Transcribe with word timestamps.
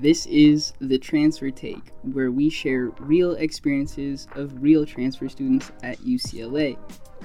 This 0.00 0.24
is 0.24 0.72
the 0.80 0.96
Transfer 0.96 1.50
Take, 1.50 1.92
where 2.00 2.30
we 2.30 2.48
share 2.48 2.86
real 3.00 3.32
experiences 3.32 4.28
of 4.34 4.62
real 4.62 4.86
transfer 4.86 5.28
students 5.28 5.72
at 5.82 5.98
UCLA. 5.98 6.78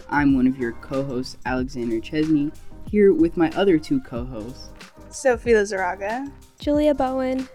I'm 0.10 0.36
one 0.36 0.46
of 0.46 0.58
your 0.58 0.74
co 0.74 1.02
hosts, 1.02 1.38
Alexander 1.46 2.02
Chesney, 2.02 2.52
here 2.92 3.14
with 3.14 3.38
my 3.38 3.50
other 3.52 3.80
two 3.80 4.02
co 4.02 4.26
hosts, 4.26 4.72
Sophie 5.10 5.52
Lizaraga, 5.52 6.30
Julia 6.60 6.94
Bowen, 6.94 7.48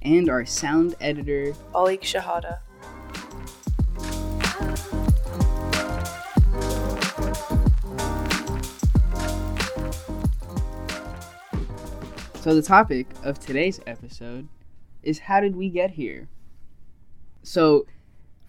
and 0.00 0.30
our 0.30 0.46
sound 0.46 0.94
editor, 0.98 1.52
Alik 1.74 2.00
Shahada. 2.00 2.60
So, 12.40 12.54
the 12.54 12.62
topic 12.62 13.06
of 13.22 13.38
today's 13.38 13.80
episode 13.86 14.48
is 15.04 15.20
how 15.20 15.40
did 15.40 15.56
we 15.56 15.68
get 15.68 15.92
here? 15.92 16.28
So, 17.42 17.86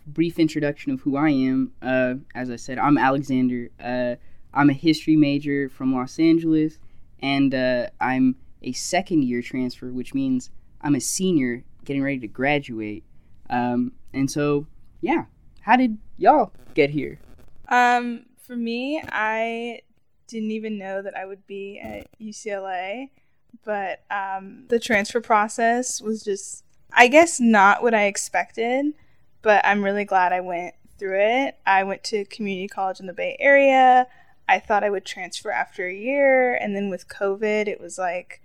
brief 0.07 0.39
introduction 0.39 0.91
of 0.91 1.01
who 1.01 1.17
I 1.17 1.29
am. 1.29 1.73
Uh, 1.81 2.15
as 2.33 2.49
I 2.49 2.55
said, 2.55 2.77
I'm 2.79 2.97
Alexander. 2.97 3.69
Uh, 3.79 4.15
I'm 4.53 4.69
a 4.69 4.73
history 4.73 5.15
major 5.15 5.69
from 5.69 5.93
Los 5.93 6.17
Angeles, 6.17 6.79
and 7.19 7.53
uh, 7.53 7.87
I'm 7.99 8.37
a 8.61 8.71
second 8.71 9.23
year 9.23 9.41
transfer, 9.41 9.91
which 9.91 10.13
means 10.13 10.49
I'm 10.81 10.95
a 10.95 11.01
senior 11.01 11.63
getting 11.83 12.03
ready 12.03 12.19
to 12.19 12.27
graduate. 12.27 13.03
Um, 13.49 13.91
and 14.13 14.31
so, 14.31 14.67
yeah, 15.01 15.25
how 15.61 15.75
did 15.75 15.97
y'all 16.17 16.53
get 16.73 16.89
here? 16.89 17.19
Um, 17.67 18.25
for 18.41 18.55
me, 18.55 19.01
I 19.11 19.81
didn't 20.27 20.51
even 20.51 20.77
know 20.77 21.01
that 21.01 21.15
I 21.17 21.25
would 21.25 21.45
be 21.45 21.79
at 21.79 22.07
UCLA 22.19 23.09
but 23.63 24.03
um, 24.11 24.65
the 24.67 24.79
transfer 24.79 25.21
process 25.21 26.01
was 26.01 26.23
just, 26.23 26.63
I 26.91 27.07
guess, 27.07 27.39
not 27.39 27.81
what 27.83 27.93
I 27.93 28.05
expected, 28.05 28.93
but 29.41 29.63
I'm 29.65 29.83
really 29.83 30.05
glad 30.05 30.33
I 30.33 30.41
went 30.41 30.75
through 30.97 31.19
it. 31.19 31.57
I 31.65 31.83
went 31.83 32.03
to 32.05 32.25
community 32.25 32.67
college 32.67 32.99
in 32.99 33.07
the 33.07 33.13
Bay 33.13 33.37
Area. 33.39 34.07
I 34.47 34.59
thought 34.59 34.83
I 34.83 34.89
would 34.89 35.05
transfer 35.05 35.51
after 35.51 35.87
a 35.87 35.93
year, 35.93 36.55
and 36.55 36.75
then 36.75 36.89
with 36.89 37.07
COVID, 37.07 37.67
it 37.67 37.81
was 37.81 37.97
like, 37.97 38.41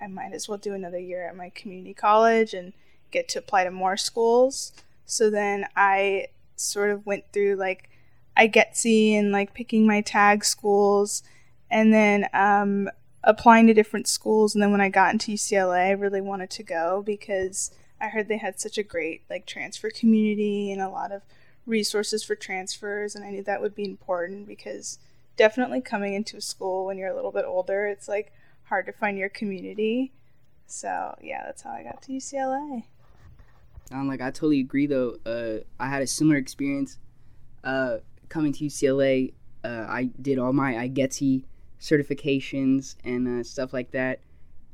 I 0.00 0.06
might 0.06 0.32
as 0.32 0.48
well 0.48 0.58
do 0.58 0.74
another 0.74 0.98
year 0.98 1.26
at 1.26 1.36
my 1.36 1.50
community 1.50 1.94
college 1.94 2.52
and 2.52 2.72
get 3.10 3.28
to 3.30 3.38
apply 3.38 3.64
to 3.64 3.70
more 3.70 3.96
schools. 3.96 4.72
So 5.04 5.30
then 5.30 5.66
I 5.76 6.28
sort 6.56 6.90
of 6.90 7.06
went 7.06 7.24
through 7.32 7.56
like 7.56 7.88
IGETC 8.36 9.12
and 9.12 9.32
like 9.32 9.54
picking 9.54 9.86
my 9.86 10.00
TAG 10.00 10.44
schools. 10.44 11.22
And 11.70 11.92
then 11.92 12.28
um, 12.32 12.90
applying 13.26 13.66
to 13.66 13.74
different 13.74 14.06
schools 14.06 14.54
and 14.54 14.62
then 14.62 14.70
when 14.70 14.80
I 14.80 14.88
got 14.88 15.12
into 15.12 15.32
UCLA 15.32 15.88
I 15.88 15.90
really 15.90 16.22
wanted 16.22 16.48
to 16.50 16.62
go 16.62 17.02
because 17.04 17.70
I 18.00 18.08
heard 18.08 18.28
they 18.28 18.38
had 18.38 18.58
such 18.58 18.78
a 18.78 18.82
great 18.82 19.22
like 19.28 19.44
transfer 19.44 19.90
community 19.90 20.72
and 20.72 20.80
a 20.80 20.88
lot 20.88 21.12
of 21.12 21.22
resources 21.66 22.22
for 22.22 22.34
transfers 22.34 23.14
and 23.14 23.24
I 23.24 23.30
knew 23.30 23.42
that 23.42 23.60
would 23.60 23.74
be 23.74 23.84
important 23.84 24.46
because 24.46 24.98
definitely 25.36 25.82
coming 25.82 26.14
into 26.14 26.38
a 26.38 26.40
school 26.40 26.86
when 26.86 26.96
you're 26.96 27.10
a 27.10 27.14
little 27.14 27.32
bit 27.32 27.44
older 27.44 27.86
it's 27.86 28.08
like 28.08 28.32
hard 28.66 28.86
to 28.86 28.92
find 28.92 29.18
your 29.18 29.28
community. 29.28 30.12
So, 30.66 31.16
yeah, 31.20 31.44
that's 31.44 31.62
how 31.62 31.70
I 31.70 31.82
got 31.82 32.02
to 32.02 32.12
UCLA. 32.12 32.84
Um, 33.92 34.08
like 34.08 34.20
I 34.20 34.30
totally 34.30 34.60
agree 34.60 34.86
though. 34.86 35.18
Uh, 35.24 35.64
I 35.78 35.88
had 35.88 36.02
a 36.02 36.06
similar 36.06 36.36
experience 36.36 36.98
uh, 37.62 37.98
coming 38.28 38.52
to 38.54 38.64
UCLA. 38.64 39.32
Uh, 39.64 39.86
I 39.88 40.10
did 40.20 40.38
all 40.38 40.52
my 40.52 40.74
IGETC 40.74 41.44
certifications 41.80 42.96
and 43.04 43.40
uh, 43.40 43.42
stuff 43.42 43.72
like 43.72 43.90
that. 43.92 44.20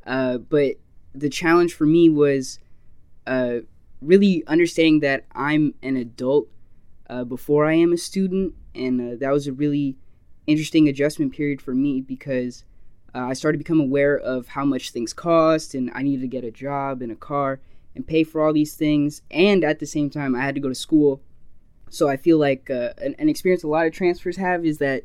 Uh, 0.06 0.39
but 0.39 0.77
the 1.14 1.28
challenge 1.28 1.75
for 1.75 1.86
me 1.86 2.08
was 2.08 2.58
uh, 3.27 3.58
really 4.00 4.45
understanding 4.47 5.00
that 5.00 5.25
I'm 5.33 5.75
an 5.83 5.97
adult 5.97 6.48
uh, 7.08 7.25
before 7.25 7.67
I 7.67 7.74
am 7.74 7.92
a 7.92 7.98
student, 7.98 8.55
and 8.74 9.01
uh, 9.01 9.17
that 9.20 9.33
was 9.33 9.46
a 9.46 9.52
really 9.52 9.96
interesting 10.46 10.89
adjustment 10.89 11.33
period 11.33 11.61
for 11.61 11.74
me 11.74 12.01
because 12.01 12.64
uh, 13.14 13.27
I 13.27 13.35
started 13.35 13.58
to 13.58 13.64
become 13.64 13.80
aware 13.80 14.18
of 14.18 14.48
how 14.48 14.64
much 14.64 14.91
things 14.91 15.12
cost, 15.12 15.74
and 15.74 15.91
I 15.95 16.02
needed 16.02 16.23
to 16.23 16.29
get 16.29 16.45
a 16.45 16.51
job 16.51 17.02
and 17.02 17.12
a 17.12 17.17
car 17.17 17.61
and 17.95 18.07
pay 18.07 18.24
for 18.24 18.41
all 18.41 18.52
these 18.52 18.74
things, 18.74 19.23
and 19.30 19.62
at 19.62 19.79
the 19.79 19.86
same 19.86 20.08
time, 20.08 20.35
I 20.35 20.41
had 20.41 20.55
to 20.55 20.61
go 20.61 20.68
to 20.68 20.74
school. 20.74 21.20
So 21.91 22.08
I 22.08 22.17
feel 22.17 22.39
like 22.39 22.70
an, 22.70 23.14
an 23.18 23.29
experience 23.29 23.62
a 23.62 23.68
lot 23.68 23.86
of 23.86 23.92
transfers 23.92 24.39
have 24.39 24.64
is 24.64 24.79
that 24.79 25.05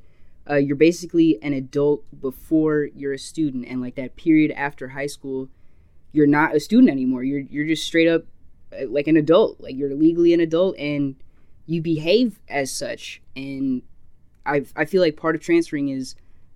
uh, 0.49 0.55
you're 0.55 0.75
basically 0.75 1.41
an 1.41 1.53
adult 1.53 2.03
before 2.21 2.89
you're 2.95 3.13
a 3.13 3.19
student, 3.19 3.65
and 3.67 3.81
like 3.81 3.95
that 3.95 4.15
period 4.15 4.51
after 4.51 4.89
high 4.89 5.07
school, 5.07 5.49
you're 6.11 6.27
not 6.27 6.55
a 6.55 6.59
student 6.59 6.89
anymore. 6.89 7.23
You're 7.23 7.41
you're 7.41 7.67
just 7.67 7.85
straight 7.85 8.07
up 8.07 8.23
uh, 8.71 8.87
like 8.87 9.07
an 9.07 9.17
adult. 9.17 9.59
Like 9.59 9.75
you're 9.75 9.93
legally 9.93 10.33
an 10.33 10.39
adult, 10.39 10.77
and 10.77 11.15
you 11.65 11.81
behave 11.81 12.39
as 12.47 12.71
such. 12.71 13.21
And 13.35 13.81
I 14.45 14.65
I 14.75 14.85
feel 14.85 15.01
like 15.01 15.17
part 15.17 15.35
of 15.35 15.41
transferring 15.41 15.89
is 15.89 16.15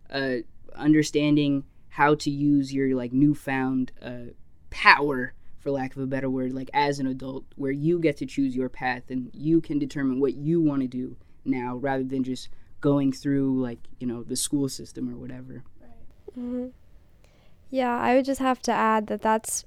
uh, 0.09 0.37
understanding 0.75 1.63
how 1.89 2.15
to 2.15 2.29
use 2.29 2.73
your 2.73 2.95
like 2.95 3.11
newfound 3.11 3.91
uh, 4.01 4.31
power 4.69 5.33
for 5.59 5.71
lack 5.71 5.95
of 5.95 6.01
a 6.01 6.07
better 6.07 6.29
word 6.29 6.53
like 6.53 6.69
as 6.73 6.97
an 6.99 7.05
adult 7.05 7.43
where 7.55 7.71
you 7.71 7.99
get 7.99 8.17
to 8.17 8.25
choose 8.25 8.55
your 8.55 8.69
path 8.69 9.03
and 9.09 9.29
you 9.33 9.61
can 9.61 9.77
determine 9.77 10.19
what 10.19 10.33
you 10.33 10.59
want 10.59 10.81
to 10.81 10.87
do 10.87 11.15
now 11.45 11.75
rather 11.75 12.03
than 12.03 12.23
just 12.23 12.49
going 12.81 13.13
through 13.13 13.61
like 13.61 13.79
you 13.99 14.07
know 14.07 14.23
the 14.23 14.35
school 14.35 14.67
system 14.67 15.09
or 15.09 15.17
whatever. 15.17 15.63
Mm-hmm. 16.37 16.67
Yeah, 17.69 17.97
I 17.97 18.15
would 18.15 18.25
just 18.25 18.41
have 18.41 18.61
to 18.63 18.71
add 18.71 19.07
that 19.07 19.21
that's 19.21 19.65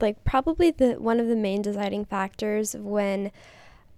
like 0.00 0.24
probably 0.24 0.70
the 0.70 0.94
one 0.94 1.20
of 1.20 1.28
the 1.28 1.36
main 1.36 1.62
deciding 1.62 2.04
factors 2.04 2.74
when 2.76 3.30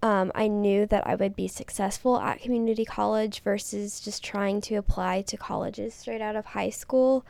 um, 0.02 0.30
I 0.34 0.46
knew 0.46 0.86
that 0.86 1.06
I 1.06 1.14
would 1.14 1.34
be 1.34 1.48
successful 1.48 2.20
at 2.20 2.40
community 2.40 2.84
college 2.84 3.40
versus 3.40 4.00
just 4.00 4.22
trying 4.22 4.60
to 4.62 4.76
apply 4.76 5.22
to 5.22 5.36
colleges 5.36 5.94
straight 5.94 6.20
out 6.20 6.36
of 6.36 6.46
high 6.46 6.70
school. 6.70 7.24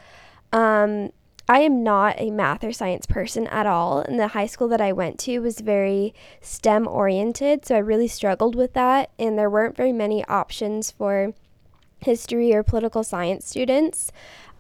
Um, 0.53 1.13
I 1.49 1.61
am 1.61 1.85
not 1.85 2.17
a 2.19 2.31
math 2.31 2.65
or 2.65 2.73
science 2.73 3.07
person 3.07 3.47
at 3.47 3.67
all, 3.67 4.01
and 4.01 4.19
the 4.19 4.29
high 4.29 4.47
school 4.47 4.67
that 4.69 4.81
I 4.81 4.93
went 4.93 5.19
to 5.21 5.39
was 5.39 5.61
very 5.61 6.13
STEM 6.41 6.89
oriented, 6.89 7.65
so 7.65 7.77
I 7.77 7.79
really 7.79 8.09
struggled 8.09 8.57
with 8.57 8.73
that, 8.73 9.11
and 9.19 9.39
there 9.39 9.51
weren't 9.51 9.77
very 9.77 9.93
many 9.93 10.25
options 10.25 10.91
for 10.91 11.35
history 12.01 12.53
or 12.53 12.65
political 12.65 13.05
science 13.05 13.47
students. 13.47 14.11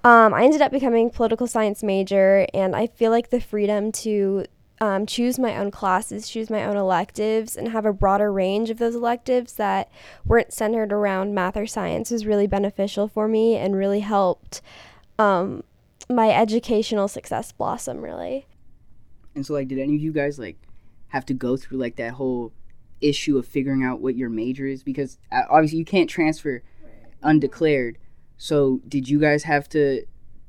Um, 0.05 0.33
I 0.33 0.45
ended 0.45 0.63
up 0.63 0.71
becoming 0.71 1.11
political 1.11 1.49
science 1.49 1.83
major, 1.83 2.47
and 2.55 2.77
I 2.77 2.87
feel 2.87 3.11
like 3.11 3.31
the 3.31 3.41
freedom 3.41 3.91
to 3.93 4.45
um, 4.81 5.07
choose 5.07 5.41
my 5.41 5.57
own 5.57 5.73
classes, 5.73 6.29
choose 6.29 6.51
my 6.51 6.65
own 6.65 6.77
electives, 6.77 7.57
and 7.57 7.69
have 7.69 7.85
a 7.85 7.93
broader 7.93 8.33
range 8.33 8.71
of 8.71 8.79
those 8.79 8.95
electives 8.95 9.55
that 9.55 9.91
weren't 10.25 10.53
centered 10.53 10.93
around 10.93 11.35
math 11.35 11.57
or 11.57 11.67
science 11.67 12.13
was 12.13 12.27
really 12.27 12.47
beneficial 12.47 13.09
for 13.09 13.27
me 13.27 13.57
and 13.57 13.75
really 13.75 14.01
helped 14.01 14.61
um, 15.19 15.65
my 16.09 16.31
educational 16.31 17.09
success 17.09 17.53
blossom 17.53 18.01
really. 18.01 18.47
And 19.35 19.45
so 19.45 19.55
like 19.55 19.69
did 19.69 19.79
any 19.79 19.97
of 19.97 20.01
you 20.01 20.13
guys 20.13 20.39
like 20.39 20.57
have 21.09 21.27
to 21.27 21.35
go 21.35 21.57
through 21.57 21.79
like 21.79 21.97
that 21.97 22.13
whole 22.13 22.53
issue 23.01 23.37
of 23.39 23.47
figuring 23.47 23.85
out 23.85 24.01
what 24.01 24.17
your 24.17 24.31
major 24.31 24.67
is 24.67 24.83
because 24.83 25.19
uh, 25.31 25.43
obviously 25.51 25.79
you 25.79 25.85
can't 25.85 26.09
transfer 26.09 26.63
undeclared. 27.23 27.99
So 28.39 28.81
did 28.89 29.09
you 29.09 29.19
guys 29.19 29.45
have 29.45 29.69
to 29.71 30.05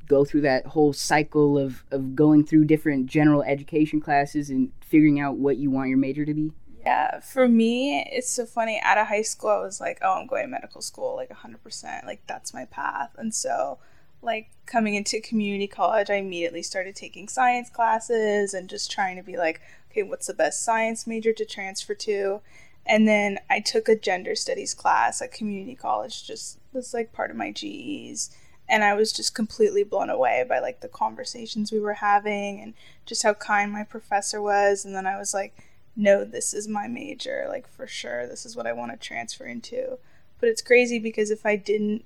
go 0.07 0.23
through 0.23 0.41
that 0.41 0.65
whole 0.67 0.93
cycle 0.93 1.57
of 1.57 1.83
of 1.91 2.15
going 2.15 2.45
through 2.45 2.65
different 2.65 3.07
general 3.07 3.43
education 3.43 3.99
classes 3.99 4.49
and 4.49 4.71
figuring 4.81 5.19
out 5.19 5.37
what 5.37 5.57
you 5.57 5.69
want 5.69 5.89
your 5.89 5.97
major 5.97 6.25
to 6.25 6.33
be? 6.33 6.51
Yeah, 6.81 7.19
for 7.19 7.49
me, 7.49 8.07
it's 8.11 8.29
so 8.29 8.45
funny. 8.45 8.79
Out 8.81 8.97
of 8.97 9.07
high 9.07 9.23
school, 9.23 9.49
I 9.49 9.59
was 9.59 9.81
like, 9.81 9.99
"Oh, 10.01 10.13
I'm 10.13 10.27
going 10.27 10.43
to 10.43 10.47
medical 10.47 10.81
school, 10.81 11.15
like 11.17 11.29
100%. 11.29 12.05
Like 12.05 12.21
that's 12.27 12.53
my 12.53 12.65
path." 12.65 13.11
And 13.17 13.35
so 13.35 13.79
like 14.21 14.49
coming 14.65 14.95
into 14.95 15.21
community 15.21 15.67
college, 15.67 16.09
I 16.09 16.15
immediately 16.15 16.63
started 16.63 16.95
taking 16.95 17.27
science 17.27 17.69
classes 17.69 18.53
and 18.53 18.69
just 18.69 18.91
trying 18.91 19.15
to 19.17 19.23
be 19.23 19.37
like, 19.37 19.61
okay, 19.91 20.03
what's 20.03 20.27
the 20.27 20.33
best 20.33 20.63
science 20.63 21.07
major 21.07 21.33
to 21.33 21.45
transfer 21.45 21.93
to? 21.95 22.41
And 22.85 23.07
then 23.07 23.39
I 23.49 23.59
took 23.59 23.89
a 23.89 23.95
gender 23.95 24.35
studies 24.35 24.73
class 24.73 25.21
at 25.21 25.31
community 25.31 25.75
college, 25.75 26.25
just 26.25 26.57
was 26.73 26.93
like 26.93 27.13
part 27.13 27.31
of 27.31 27.37
my 27.37 27.51
GEs. 27.51 28.29
And 28.69 28.83
I 28.83 28.93
was 28.93 29.13
just 29.13 29.35
completely 29.35 29.83
blown 29.83 30.09
away 30.09 30.45
by 30.47 30.59
like 30.59 30.81
the 30.81 30.87
conversations 30.87 31.71
we 31.71 31.79
were 31.79 31.95
having 31.95 32.61
and 32.61 32.73
just 33.05 33.23
how 33.23 33.33
kind 33.33 33.71
my 33.71 33.83
professor 33.83 34.41
was. 34.41 34.83
And 34.83 34.93
then 34.95 35.05
I 35.05 35.17
was 35.17 35.33
like, 35.33 35.55
no, 35.95 36.23
this 36.23 36.53
is 36.53 36.67
my 36.67 36.87
major. 36.87 37.45
Like, 37.49 37.67
for 37.67 37.87
sure, 37.87 38.27
this 38.27 38.45
is 38.45 38.55
what 38.55 38.67
I 38.67 38.73
want 38.73 38.91
to 38.91 38.97
transfer 38.97 39.45
into. 39.45 39.97
But 40.39 40.49
it's 40.49 40.61
crazy 40.61 40.99
because 40.99 41.31
if 41.31 41.45
I 41.45 41.55
didn't 41.55 42.05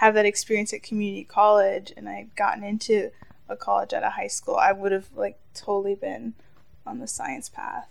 have 0.00 0.14
that 0.14 0.24
experience 0.24 0.72
at 0.72 0.82
community 0.82 1.24
college 1.24 1.92
and 1.94 2.08
I'd 2.08 2.34
gotten 2.34 2.64
into 2.64 3.10
a 3.50 3.56
college 3.56 3.92
at 3.92 4.02
a 4.02 4.08
high 4.08 4.28
school, 4.28 4.56
I 4.56 4.72
would 4.72 4.92
have 4.92 5.08
like 5.14 5.38
totally 5.52 5.94
been 5.94 6.32
on 6.86 7.00
the 7.00 7.06
science 7.06 7.50
path. 7.50 7.86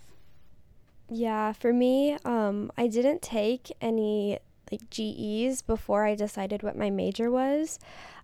Yeah, 1.08 1.52
for 1.52 1.72
me, 1.72 2.18
um, 2.24 2.72
I 2.76 2.88
didn't 2.88 3.22
take 3.22 3.70
any 3.80 4.40
like 4.72 4.90
GEs 4.90 5.62
before 5.62 6.04
I 6.04 6.16
decided 6.16 6.64
what 6.64 6.76
my 6.76 6.90
major 6.90 7.30
was. 7.30 7.78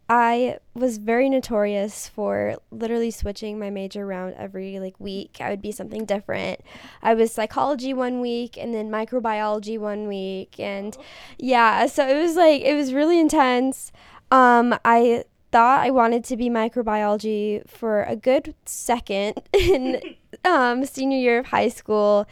I 0.09 0.59
was 0.75 0.99
very 0.99 1.29
notorious 1.29 2.09
for 2.09 2.57
literally 2.71 3.11
switching 3.11 3.59
my 3.59 3.71
major 3.71 4.05
around 4.05 4.35
every 4.35 4.79
like 4.79 4.99
week. 5.01 5.39
I 5.41 5.51
would 5.51 5.63
be 5.63 5.73
something 5.73 6.05
different. 6.05 6.61
I 7.03 7.15
was 7.15 7.33
psychology 7.33 7.93
one 7.93 8.21
week 8.21 8.57
and 8.57 8.73
then 8.73 8.89
microbiology 8.91 9.79
one 9.79 10.07
week 10.07 10.61
and 10.61 10.97
yeah, 11.39 11.87
so 11.87 12.07
it 12.07 12.21
was 12.21 12.37
like 12.37 12.63
it 12.63 12.75
was 12.75 12.93
really 12.93 13.19
intense. 13.19 13.91
Um 14.31 14.79
I 14.85 15.25
thought 15.53 15.81
I 15.81 15.91
wanted 15.91 16.23
to 16.25 16.37
be 16.37 16.51
microbiology 16.51 17.69
for 17.69 18.03
a 18.03 18.15
good 18.15 18.55
second 18.65 19.41
in 19.53 20.01
um, 20.45 20.85
senior 20.85 21.19
year 21.19 21.39
of 21.41 21.47
high 21.47 21.69
school. 21.69 22.27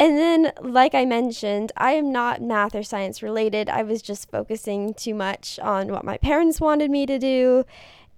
And 0.00 0.16
then, 0.16 0.52
like 0.60 0.94
I 0.94 1.04
mentioned, 1.04 1.72
I 1.76 1.92
am 1.92 2.12
not 2.12 2.40
math 2.40 2.74
or 2.74 2.84
science 2.84 3.20
related. 3.20 3.68
I 3.68 3.82
was 3.82 4.00
just 4.00 4.30
focusing 4.30 4.94
too 4.94 5.14
much 5.14 5.58
on 5.58 5.88
what 5.88 6.04
my 6.04 6.18
parents 6.18 6.60
wanted 6.60 6.90
me 6.90 7.04
to 7.06 7.18
do. 7.18 7.64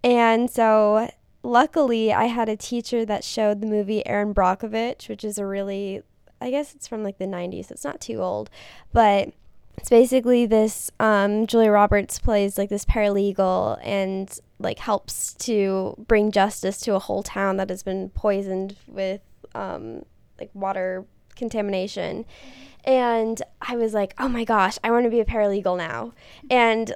And 0.04 0.50
so, 0.50 1.10
luckily, 1.42 2.12
I 2.12 2.24
had 2.24 2.50
a 2.50 2.56
teacher 2.56 3.06
that 3.06 3.24
showed 3.24 3.60
the 3.60 3.66
movie 3.66 4.06
Erin 4.06 4.34
Brockovich, 4.34 5.08
which 5.08 5.24
is 5.24 5.38
a 5.38 5.46
really, 5.46 6.02
I 6.38 6.50
guess 6.50 6.74
it's 6.74 6.86
from 6.86 7.02
like 7.02 7.16
the 7.16 7.24
90s. 7.24 7.70
It's 7.70 7.84
not 7.84 8.00
too 8.00 8.20
old. 8.20 8.50
But 8.92 9.32
it's 9.78 9.88
basically 9.88 10.44
this 10.44 10.90
um, 11.00 11.46
Julia 11.46 11.70
Roberts 11.70 12.18
plays 12.18 12.58
like 12.58 12.68
this 12.68 12.84
paralegal 12.84 13.78
and 13.82 14.38
like 14.58 14.80
helps 14.80 15.32
to 15.34 15.94
bring 16.06 16.30
justice 16.30 16.78
to 16.80 16.94
a 16.94 16.98
whole 16.98 17.22
town 17.22 17.56
that 17.56 17.70
has 17.70 17.82
been 17.82 18.10
poisoned 18.10 18.76
with 18.86 19.22
um, 19.54 20.04
like 20.38 20.50
water 20.52 21.06
contamination. 21.40 22.24
And 22.84 23.42
I 23.60 23.74
was 23.74 23.92
like, 23.92 24.14
oh 24.18 24.28
my 24.28 24.44
gosh, 24.44 24.78
I 24.84 24.92
want 24.92 25.04
to 25.04 25.10
be 25.10 25.18
a 25.18 25.24
paralegal 25.24 25.76
now. 25.76 26.12
And 26.48 26.94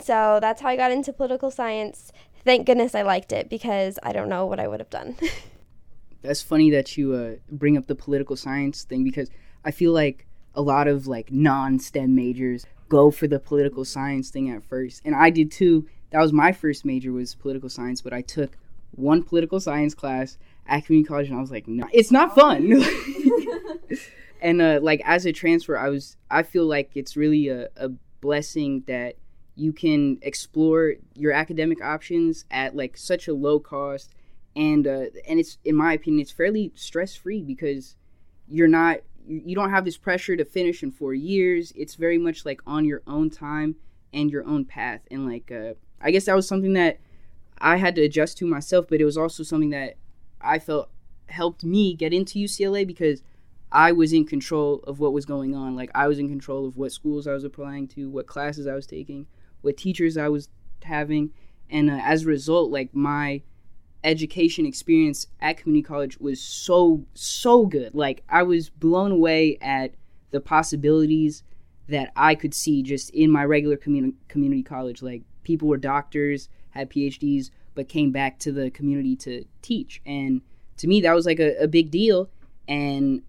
so 0.00 0.38
that's 0.40 0.60
how 0.60 0.68
I 0.68 0.76
got 0.76 0.90
into 0.90 1.12
political 1.12 1.52
science. 1.52 2.10
Thank 2.44 2.66
goodness 2.66 2.96
I 2.96 3.02
liked 3.02 3.30
it 3.32 3.48
because 3.48 4.00
I 4.02 4.12
don't 4.12 4.28
know 4.28 4.46
what 4.46 4.58
I 4.58 4.66
would 4.66 4.80
have 4.80 4.90
done. 4.90 5.16
that's 6.22 6.42
funny 6.42 6.70
that 6.70 6.96
you 6.96 7.12
uh, 7.12 7.34
bring 7.50 7.76
up 7.76 7.86
the 7.86 7.94
political 7.94 8.36
science 8.36 8.82
thing 8.82 9.04
because 9.04 9.30
I 9.64 9.70
feel 9.70 9.92
like 9.92 10.26
a 10.54 10.62
lot 10.62 10.88
of 10.88 11.06
like 11.06 11.30
non-STEM 11.30 12.14
majors 12.14 12.66
go 12.88 13.10
for 13.10 13.26
the 13.26 13.38
political 13.38 13.84
science 13.84 14.30
thing 14.30 14.50
at 14.50 14.62
first, 14.62 15.02
and 15.04 15.14
I 15.14 15.30
did 15.30 15.50
too. 15.50 15.86
That 16.10 16.20
was 16.20 16.32
my 16.32 16.52
first 16.52 16.84
major 16.84 17.10
was 17.10 17.34
political 17.34 17.70
science, 17.70 18.02
but 18.02 18.12
I 18.12 18.20
took 18.20 18.58
one 18.90 19.22
political 19.22 19.60
science 19.60 19.94
class 19.94 20.36
at 20.66 20.84
community 20.86 21.08
college, 21.08 21.28
and 21.28 21.36
I 21.36 21.40
was 21.40 21.50
like, 21.50 21.66
no, 21.66 21.86
it's 21.92 22.10
not 22.10 22.34
fun. 22.34 22.82
and 24.40 24.62
uh, 24.62 24.80
like 24.82 25.02
as 25.04 25.26
a 25.26 25.32
transfer, 25.32 25.76
I 25.76 25.88
was 25.88 26.16
I 26.30 26.42
feel 26.42 26.66
like 26.66 26.90
it's 26.94 27.16
really 27.16 27.48
a, 27.48 27.68
a 27.76 27.90
blessing 28.20 28.84
that 28.86 29.16
you 29.54 29.72
can 29.72 30.18
explore 30.22 30.94
your 31.14 31.32
academic 31.32 31.82
options 31.82 32.44
at 32.50 32.74
like 32.74 32.96
such 32.96 33.28
a 33.28 33.34
low 33.34 33.58
cost 33.58 34.14
and 34.56 34.86
uh, 34.86 35.06
and 35.28 35.38
it's 35.38 35.58
in 35.64 35.74
my 35.74 35.92
opinion 35.92 36.20
it's 36.20 36.30
fairly 36.30 36.72
stress 36.74 37.14
free 37.14 37.42
because 37.42 37.96
you're 38.48 38.68
not 38.68 38.98
you 39.26 39.54
don't 39.54 39.70
have 39.70 39.84
this 39.84 39.96
pressure 39.96 40.36
to 40.36 40.44
finish 40.44 40.82
in 40.82 40.90
four 40.90 41.14
years 41.14 41.72
it's 41.76 41.94
very 41.94 42.18
much 42.18 42.44
like 42.44 42.60
on 42.66 42.84
your 42.84 43.02
own 43.06 43.30
time 43.30 43.76
and 44.12 44.30
your 44.30 44.44
own 44.46 44.64
path 44.64 45.00
and 45.10 45.26
like 45.26 45.50
uh, 45.52 45.74
i 46.00 46.10
guess 46.10 46.24
that 46.24 46.36
was 46.36 46.48
something 46.48 46.72
that 46.72 46.98
i 47.58 47.76
had 47.76 47.94
to 47.94 48.02
adjust 48.02 48.38
to 48.38 48.46
myself 48.46 48.86
but 48.88 49.00
it 49.00 49.04
was 49.04 49.16
also 49.16 49.42
something 49.42 49.70
that 49.70 49.96
I 50.42 50.58
felt 50.58 50.90
helped 51.28 51.64
me 51.64 51.94
get 51.94 52.12
into 52.12 52.38
UCLA 52.38 52.86
because 52.86 53.22
I 53.70 53.92
was 53.92 54.12
in 54.12 54.26
control 54.26 54.80
of 54.86 55.00
what 55.00 55.12
was 55.12 55.24
going 55.24 55.54
on. 55.54 55.74
Like 55.74 55.90
I 55.94 56.06
was 56.06 56.18
in 56.18 56.28
control 56.28 56.66
of 56.66 56.76
what 56.76 56.92
schools 56.92 57.26
I 57.26 57.32
was 57.32 57.44
applying 57.44 57.88
to, 57.88 58.10
what 58.10 58.26
classes 58.26 58.66
I 58.66 58.74
was 58.74 58.86
taking, 58.86 59.26
what 59.62 59.76
teachers 59.76 60.16
I 60.16 60.28
was 60.28 60.48
having, 60.82 61.30
and 61.70 61.90
uh, 61.90 61.98
as 62.02 62.24
a 62.24 62.28
result, 62.28 62.70
like 62.70 62.94
my 62.94 63.42
education 64.04 64.66
experience 64.66 65.28
at 65.40 65.56
community 65.56 65.86
college 65.86 66.18
was 66.18 66.40
so 66.40 67.06
so 67.14 67.66
good. 67.66 67.94
Like 67.94 68.22
I 68.28 68.42
was 68.42 68.68
blown 68.68 69.10
away 69.10 69.58
at 69.60 69.94
the 70.30 70.40
possibilities 70.40 71.42
that 71.88 72.12
I 72.16 72.34
could 72.34 72.54
see 72.54 72.82
just 72.82 73.10
in 73.10 73.30
my 73.30 73.44
regular 73.44 73.76
community 73.76 74.16
community 74.28 74.62
college. 74.62 75.02
Like 75.02 75.22
people 75.44 75.68
were 75.68 75.78
doctors, 75.78 76.48
had 76.70 76.90
PhDs, 76.90 77.50
but 77.74 77.88
came 77.88 78.10
back 78.10 78.38
to 78.40 78.52
the 78.52 78.70
community 78.70 79.16
to 79.16 79.44
teach. 79.62 80.00
And 80.04 80.42
to 80.78 80.86
me, 80.86 81.00
that 81.02 81.14
was 81.14 81.26
like 81.26 81.40
a, 81.40 81.56
a 81.62 81.68
big 81.68 81.90
deal. 81.90 82.28
And 82.68 83.22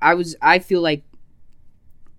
I 0.00 0.14
was, 0.14 0.36
I 0.42 0.58
feel 0.58 0.80
like 0.80 1.04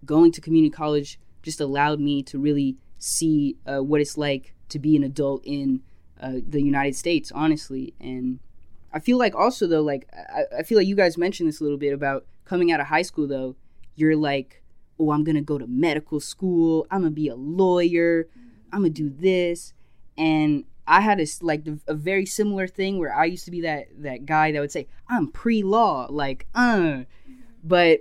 going 0.06 0.32
to 0.32 0.42
community 0.42 0.72
college 0.72 1.20
just 1.44 1.62
allowed 1.62 2.00
me 2.00 2.24
to 2.24 2.40
really 2.40 2.78
see 2.98 3.58
uh, 3.66 3.80
what 3.80 4.02
it's 4.02 4.18
like 4.18 4.54
to 4.70 4.80
be 4.80 4.96
an 4.96 5.04
adult 5.04 5.42
in 5.46 5.82
uh, 6.20 6.34
the 6.48 6.62
United 6.62 6.96
States, 6.96 7.32
honestly. 7.32 7.94
And 8.00 8.40
I 8.92 9.00
feel 9.00 9.18
like 9.18 9.36
also 9.36 9.68
though, 9.68 9.82
like 9.82 10.08
I, 10.14 10.60
I 10.60 10.64
feel 10.64 10.78
like 10.78 10.88
you 10.88 10.96
guys 10.96 11.18
mentioned 11.18 11.48
this 11.48 11.60
a 11.60 11.64
little 11.64 11.78
bit 11.78 11.94
about 11.94 12.26
coming 12.46 12.72
out 12.72 12.80
of 12.80 12.88
high 12.88 13.02
school 13.02 13.28
though. 13.28 13.56
You're 13.96 14.16
like, 14.16 14.62
oh, 15.00 15.12
I'm 15.12 15.24
gonna 15.24 15.42
go 15.42 15.58
to 15.58 15.68
medical 15.68 16.20
school. 16.20 16.88
I'm 16.90 17.02
gonna 17.02 17.12
be 17.12 17.28
a 17.28 17.36
lawyer. 17.36 18.28
I'm 18.72 18.82
gonna 18.82 18.90
do 18.90 19.10
this. 19.10 19.74
And 20.18 20.66
I 20.88 21.02
had 21.02 21.20
a 21.20 21.28
like 21.42 21.66
a 21.88 21.94
very 21.94 22.26
similar 22.26 22.66
thing 22.68 22.98
where 22.98 23.14
I 23.14 23.26
used 23.26 23.46
to 23.46 23.52
be 23.52 23.62
that 23.62 23.88
that 24.00 24.26
guy 24.26 24.52
that 24.52 24.60
would 24.60 24.72
say 24.72 24.88
I'm 25.10 25.28
pre-law, 25.32 26.08
like 26.10 26.48
uh, 26.56 27.04
but 27.64 28.00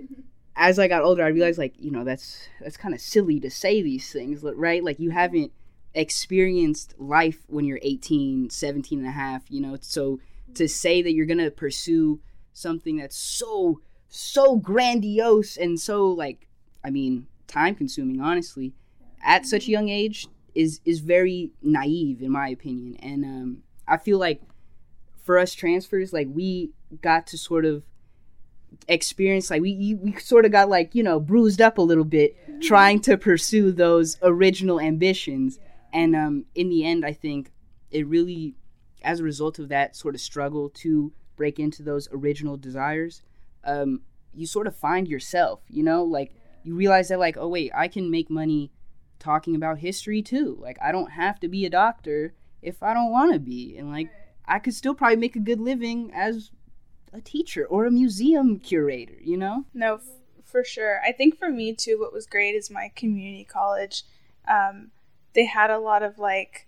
as 0.55 0.79
I 0.79 0.87
got 0.87 1.03
older, 1.03 1.23
I 1.23 1.27
realized 1.27 1.59
like 1.59 1.73
you 1.77 1.91
know 1.91 2.05
that's 2.05 2.47
that's 2.61 2.77
kind 2.77 2.95
of 2.95 3.01
silly 3.01 3.39
to 3.41 3.49
say 3.49 3.81
these 3.81 4.11
things, 4.11 4.41
right? 4.41 4.83
Like 4.83 4.99
you 4.99 5.09
haven't 5.09 5.51
experienced 5.93 6.95
life 6.97 7.39
when 7.47 7.65
you're 7.65 7.79
18, 7.81 8.49
17 8.49 8.99
and 8.99 9.07
a 9.07 9.11
half, 9.11 9.43
you 9.49 9.59
know. 9.59 9.77
So 9.81 10.19
to 10.55 10.67
say 10.67 11.01
that 11.01 11.11
you're 11.11 11.25
gonna 11.25 11.51
pursue 11.51 12.21
something 12.53 12.97
that's 12.97 13.17
so 13.17 13.81
so 14.07 14.55
grandiose 14.55 15.57
and 15.57 15.77
so 15.77 16.07
like 16.07 16.47
I 16.85 16.89
mean 16.89 17.27
time 17.47 17.75
consuming, 17.75 18.21
honestly, 18.21 18.73
at 19.21 19.45
such 19.45 19.67
a 19.67 19.71
young 19.71 19.89
age 19.89 20.27
is 20.57 20.81
is 20.85 21.01
very 21.01 21.51
naive 21.61 22.21
in 22.23 22.31
my 22.31 22.49
opinion, 22.49 22.95
and 22.95 23.23
um, 23.23 23.63
I 23.87 23.97
feel 23.97 24.17
like 24.17 24.41
for 25.23 25.37
us 25.37 25.53
transfers, 25.53 26.11
like 26.11 26.27
we 26.31 26.71
got 27.01 27.27
to 27.27 27.37
sort 27.37 27.63
of 27.63 27.83
experience 28.87 29.49
like 29.49 29.61
we 29.61 29.97
we 30.01 30.13
sort 30.19 30.43
of 30.43 30.51
got 30.51 30.67
like 30.67 30.93
you 30.93 31.01
know 31.01 31.19
bruised 31.21 31.61
up 31.61 31.77
a 31.77 31.81
little 31.81 32.03
bit 32.03 32.35
yeah. 32.49 32.55
trying 32.61 32.99
to 32.99 33.17
pursue 33.17 33.71
those 33.71 34.17
original 34.21 34.79
ambitions 34.79 35.57
yeah. 35.57 36.01
and 36.01 36.15
um 36.15 36.45
in 36.53 36.67
the 36.67 36.85
end 36.85 37.05
i 37.05 37.13
think 37.13 37.49
it 37.91 38.05
really 38.05 38.55
as 39.03 39.21
a 39.21 39.23
result 39.23 39.57
of 39.57 39.69
that 39.69 39.95
sort 39.95 40.15
of 40.15 40.19
struggle 40.19 40.69
to 40.69 41.13
break 41.37 41.59
into 41.59 41.81
those 41.81 42.09
original 42.11 42.57
desires 42.57 43.21
um 43.63 44.01
you 44.33 44.45
sort 44.45 44.67
of 44.67 44.75
find 44.75 45.07
yourself 45.07 45.61
you 45.69 45.81
know 45.81 46.03
like 46.03 46.33
you 46.63 46.75
realize 46.75 47.07
that 47.07 47.19
like 47.19 47.37
oh 47.37 47.47
wait 47.47 47.71
i 47.73 47.87
can 47.87 48.11
make 48.11 48.29
money 48.29 48.69
talking 49.19 49.55
about 49.55 49.79
history 49.79 50.21
too. 50.21 50.57
Like 50.61 50.77
I 50.81 50.91
don't 50.91 51.11
have 51.11 51.39
to 51.41 51.47
be 51.47 51.65
a 51.65 51.69
doctor 51.69 52.33
if 52.61 52.81
I 52.83 52.93
don't 52.93 53.11
want 53.11 53.33
to 53.33 53.39
be, 53.39 53.77
and 53.77 53.89
like 53.89 54.09
I 54.45 54.59
could 54.59 54.73
still 54.73 54.95
probably 54.95 55.17
make 55.17 55.35
a 55.35 55.39
good 55.39 55.59
living 55.59 56.11
as 56.13 56.51
a 57.13 57.21
teacher 57.21 57.65
or 57.65 57.85
a 57.85 57.91
museum 57.91 58.59
curator. 58.59 59.17
You 59.21 59.37
know? 59.37 59.65
No, 59.73 59.95
f- 59.95 60.03
for 60.43 60.63
sure. 60.63 61.01
I 61.05 61.11
think 61.11 61.37
for 61.37 61.49
me 61.49 61.73
too, 61.73 61.99
what 61.99 62.13
was 62.13 62.25
great 62.25 62.55
is 62.55 62.69
my 62.69 62.91
community 62.95 63.43
college. 63.43 64.03
Um, 64.47 64.91
they 65.33 65.45
had 65.45 65.69
a 65.69 65.79
lot 65.79 66.03
of 66.03 66.17
like 66.17 66.67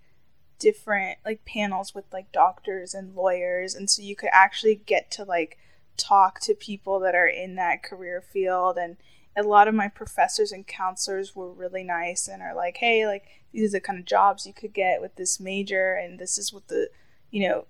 different 0.58 1.18
like 1.24 1.44
panels 1.44 1.94
with 1.94 2.04
like 2.12 2.30
doctors 2.32 2.94
and 2.94 3.14
lawyers, 3.14 3.74
and 3.74 3.90
so 3.90 4.02
you 4.02 4.14
could 4.14 4.30
actually 4.32 4.76
get 4.76 5.10
to 5.12 5.24
like 5.24 5.58
talk 5.96 6.40
to 6.40 6.54
people 6.54 7.00
that 7.00 7.14
are 7.14 7.26
in 7.26 7.56
that 7.56 7.82
career 7.82 8.22
field 8.22 8.78
and 8.78 8.96
a 9.40 9.48
lot 9.48 9.68
of 9.68 9.74
my 9.74 9.88
professors 9.88 10.52
and 10.52 10.66
counselors 10.66 11.34
were 11.34 11.52
really 11.52 11.84
nice 11.84 12.28
and 12.28 12.42
are 12.42 12.54
like, 12.54 12.76
hey, 12.78 13.06
like 13.06 13.24
these 13.52 13.70
are 13.70 13.78
the 13.78 13.80
kind 13.80 13.98
of 13.98 14.04
jobs 14.04 14.46
you 14.46 14.52
could 14.52 14.72
get 14.72 15.00
with 15.00 15.16
this 15.16 15.40
major, 15.40 15.94
and 15.94 16.18
this 16.18 16.38
is 16.38 16.52
what 16.52 16.68
the, 16.68 16.90
you 17.30 17.48
know, 17.48 17.66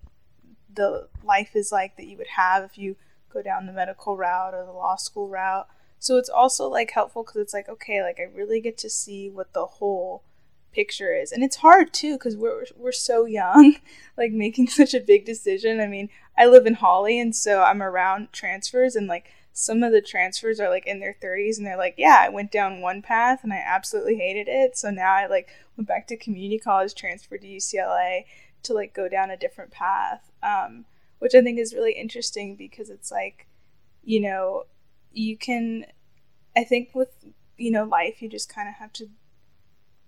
the 0.72 1.08
life 1.24 1.54
is 1.54 1.72
like 1.72 1.96
that 1.96 2.06
you 2.06 2.16
would 2.16 2.28
have 2.36 2.64
if 2.64 2.78
you 2.78 2.96
go 3.32 3.42
down 3.42 3.66
the 3.66 3.72
medical 3.72 4.16
route 4.16 4.54
or 4.54 4.64
the 4.64 4.72
law 4.72 4.96
school 4.96 5.28
route. 5.28 5.68
So 5.98 6.16
it's 6.16 6.28
also 6.28 6.68
like 6.68 6.90
helpful 6.90 7.22
because 7.22 7.40
it's 7.40 7.54
like, 7.54 7.68
okay, 7.68 8.02
like 8.02 8.18
I 8.18 8.24
really 8.34 8.60
get 8.60 8.78
to 8.78 8.90
see 8.90 9.28
what 9.28 9.52
the 9.52 9.66
whole 9.66 10.24
picture 10.72 11.14
is. 11.14 11.32
And 11.32 11.42
it's 11.42 11.56
hard 11.56 11.92
too 11.92 12.14
because 12.14 12.36
we're, 12.36 12.64
we're 12.76 12.92
so 12.92 13.24
young, 13.24 13.76
like 14.16 14.32
making 14.32 14.66
such 14.68 14.94
a 14.94 15.00
big 15.00 15.24
decision. 15.24 15.80
I 15.80 15.86
mean, 15.86 16.08
I 16.36 16.46
live 16.46 16.66
in 16.66 16.74
Holly, 16.74 17.20
and 17.20 17.36
so 17.36 17.62
I'm 17.62 17.82
around 17.82 18.32
transfers 18.32 18.96
and 18.96 19.06
like 19.06 19.30
some 19.60 19.82
of 19.82 19.92
the 19.92 20.00
transfers 20.00 20.58
are 20.58 20.70
like 20.70 20.86
in 20.86 21.00
their 21.00 21.14
30s 21.22 21.58
and 21.58 21.66
they're 21.66 21.76
like, 21.76 21.96
yeah, 21.98 22.16
I 22.18 22.30
went 22.30 22.50
down 22.50 22.80
one 22.80 23.02
path 23.02 23.40
and 23.44 23.52
I 23.52 23.62
absolutely 23.62 24.16
hated 24.16 24.48
it. 24.48 24.74
So 24.74 24.90
now 24.90 25.12
I 25.12 25.26
like 25.26 25.50
went 25.76 25.86
back 25.86 26.06
to 26.06 26.16
community 26.16 26.58
college, 26.58 26.94
transferred 26.94 27.42
to 27.42 27.46
UCLA 27.46 28.24
to 28.62 28.72
like 28.72 28.94
go 28.94 29.06
down 29.06 29.28
a 29.28 29.36
different 29.36 29.70
path, 29.70 30.30
um, 30.42 30.86
which 31.18 31.34
I 31.34 31.42
think 31.42 31.58
is 31.58 31.74
really 31.74 31.92
interesting 31.92 32.56
because 32.56 32.88
it's 32.88 33.12
like, 33.12 33.48
you 34.02 34.22
know, 34.22 34.64
you 35.12 35.36
can, 35.36 35.84
I 36.56 36.64
think 36.64 36.94
with, 36.94 37.10
you 37.58 37.70
know, 37.70 37.84
life, 37.84 38.22
you 38.22 38.30
just 38.30 38.48
kind 38.48 38.66
of 38.66 38.76
have 38.76 38.94
to 38.94 39.10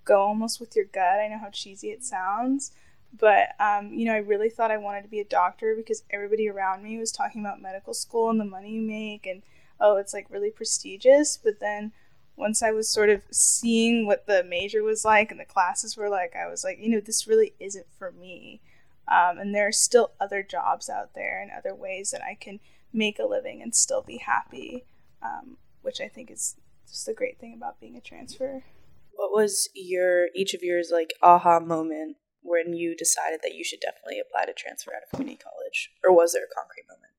go 0.07 0.23
almost 0.23 0.61
with 0.61 0.75
your 0.75 0.87
gut. 0.87 1.21
I 1.21 1.29
know 1.29 1.39
how 1.39 1.51
cheesy 1.51 1.91
it 1.91 2.03
sounds. 2.03 2.73
But, 3.19 3.55
um, 3.61 3.93
you 3.93 4.07
know, 4.07 4.15
I 4.15 4.19
really 4.19 4.49
thought 4.49 4.71
I 4.71 4.79
wanted 4.79 5.03
to 5.03 5.09
be 5.09 5.21
a 5.21 5.25
doctor 5.25 5.75
because 5.77 6.03
everybody 6.11 6.49
around 6.49 6.83
me 6.83 6.99
was 6.99 7.13
talking 7.13 7.43
about 7.43 7.61
medical 7.61 7.95
school 7.95 8.31
and 8.31 8.41
the 8.41 8.45
money 8.45 8.71
you 8.73 8.83
make 8.83 9.27
and, 9.27 9.43
oh, 9.79 9.97
it's 9.97 10.15
like 10.15 10.31
really 10.31 10.51
prestigious. 10.51 11.37
But 11.37 11.61
then 11.61 11.93
once 12.37 12.63
I 12.63 12.71
was 12.71 12.89
sort 12.89 13.11
of 13.11 13.23
seeing 13.31 14.07
what 14.07 14.27
the 14.27 14.43
major 14.43 14.83
was 14.83 15.05
like 15.05 15.31
and 15.31 15.39
the 15.39 15.45
classes 15.45 15.97
were 15.97 16.09
like, 16.09 16.35
I 16.35 16.49
was 16.49 16.65
like, 16.65 16.79
you 16.81 16.89
know, 16.89 17.01
this 17.01 17.27
really 17.27 17.55
isn't 17.61 17.87
for 17.99 18.13
me. 18.13 18.61
Um, 19.09 19.39
and 19.39 19.55
there 19.55 19.69
are 19.69 19.73
still 19.73 20.13
other 20.21 20.43
jobs 20.43 20.89
out 20.89 21.15
there 21.15 21.41
and 21.43 21.51
other 21.51 21.75
ways 21.75 22.13
that 22.13 22.23
I 22.23 22.37
can 22.41 22.61
make 22.93 23.19
a 23.19 23.27
living 23.27 23.61
and 23.61 23.75
still 23.75 24.03
be 24.03 24.19
happy, 24.19 24.85
um, 25.23 25.59
which 25.83 26.01
I 26.01 26.09
think 26.09 26.31
is 26.31 26.57
just 26.89 27.07
the 27.07 27.13
great 27.13 27.39
thing 27.39 27.53
about 27.55 27.81
being 27.81 27.97
a 27.97 28.01
transfer. 28.01 28.65
What 29.15 29.33
was 29.33 29.69
your 29.75 30.29
each 30.35 30.55
of 30.55 30.63
yours 30.63 30.91
like 30.93 31.13
aha 31.23 31.61
moment 31.61 32.17
when 32.43 32.75
you 32.75 32.97
decided 32.97 33.41
that 33.43 33.55
you 33.55 33.65
should 33.65 33.81
definitely 33.81 34.21
apply 34.21 34.47
to 34.47 34.53
transfer 34.53 34.93
out 34.95 35.03
of 35.03 35.11
community 35.11 35.43
college, 35.43 35.91
or 36.05 36.15
was 36.15 36.33
there 36.33 36.45
a 36.45 36.55
concrete 36.55 36.85
moment? 36.89 37.13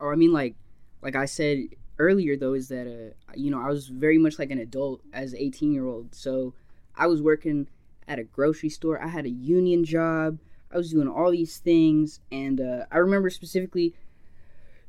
Or 0.00 0.12
I 0.12 0.16
mean, 0.16 0.32
like, 0.32 0.54
like 1.02 1.16
I 1.16 1.24
said 1.24 1.58
earlier 1.98 2.36
though, 2.36 2.54
is 2.54 2.68
that 2.68 2.86
uh, 2.86 3.32
you 3.34 3.50
know, 3.50 3.60
I 3.60 3.68
was 3.68 3.88
very 3.88 4.18
much 4.18 4.38
like 4.38 4.50
an 4.50 4.58
adult 4.58 5.00
as 5.12 5.34
18 5.34 5.72
year 5.72 5.86
old, 5.86 6.14
so 6.14 6.54
I 6.96 7.06
was 7.06 7.22
working 7.22 7.68
at 8.06 8.18
a 8.18 8.24
grocery 8.24 8.68
store. 8.68 9.02
I 9.02 9.08
had 9.08 9.24
a 9.24 9.30
union 9.30 9.84
job. 9.84 10.38
I 10.72 10.76
was 10.76 10.90
doing 10.90 11.08
all 11.08 11.30
these 11.30 11.58
things, 11.58 12.20
and 12.32 12.60
uh, 12.60 12.86
I 12.90 12.98
remember 12.98 13.30
specifically, 13.30 13.94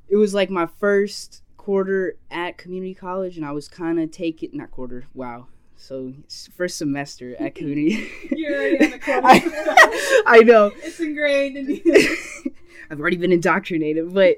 it 0.08 0.16
was 0.16 0.34
like 0.34 0.50
my 0.50 0.66
first 0.66 1.44
quarter 1.58 2.18
at 2.32 2.58
community 2.58 2.96
college, 2.96 3.38
and 3.38 3.46
I 3.46 3.52
was 3.52 3.68
kind 3.68 4.00
of 4.00 4.12
taking 4.12 4.52
not 4.54 4.72
quarter. 4.72 5.06
Wow, 5.14 5.48
so 5.78 6.14
first 6.56 6.78
semester 6.78 7.36
at 7.40 7.56
community. 7.56 8.10
You're 8.32 8.54
already 8.54 8.86
on 8.86 8.92
the 8.92 9.00
corner. 9.06 9.22
I, 9.28 10.24
I 10.26 10.40
know. 10.40 10.72
It's 10.84 11.00
ingrained 11.00 11.58
in 11.58 11.70
you. 11.70 12.18
I've 12.90 13.00
already 13.00 13.18
been 13.18 13.32
indoctrinated, 13.32 14.14
but 14.14 14.36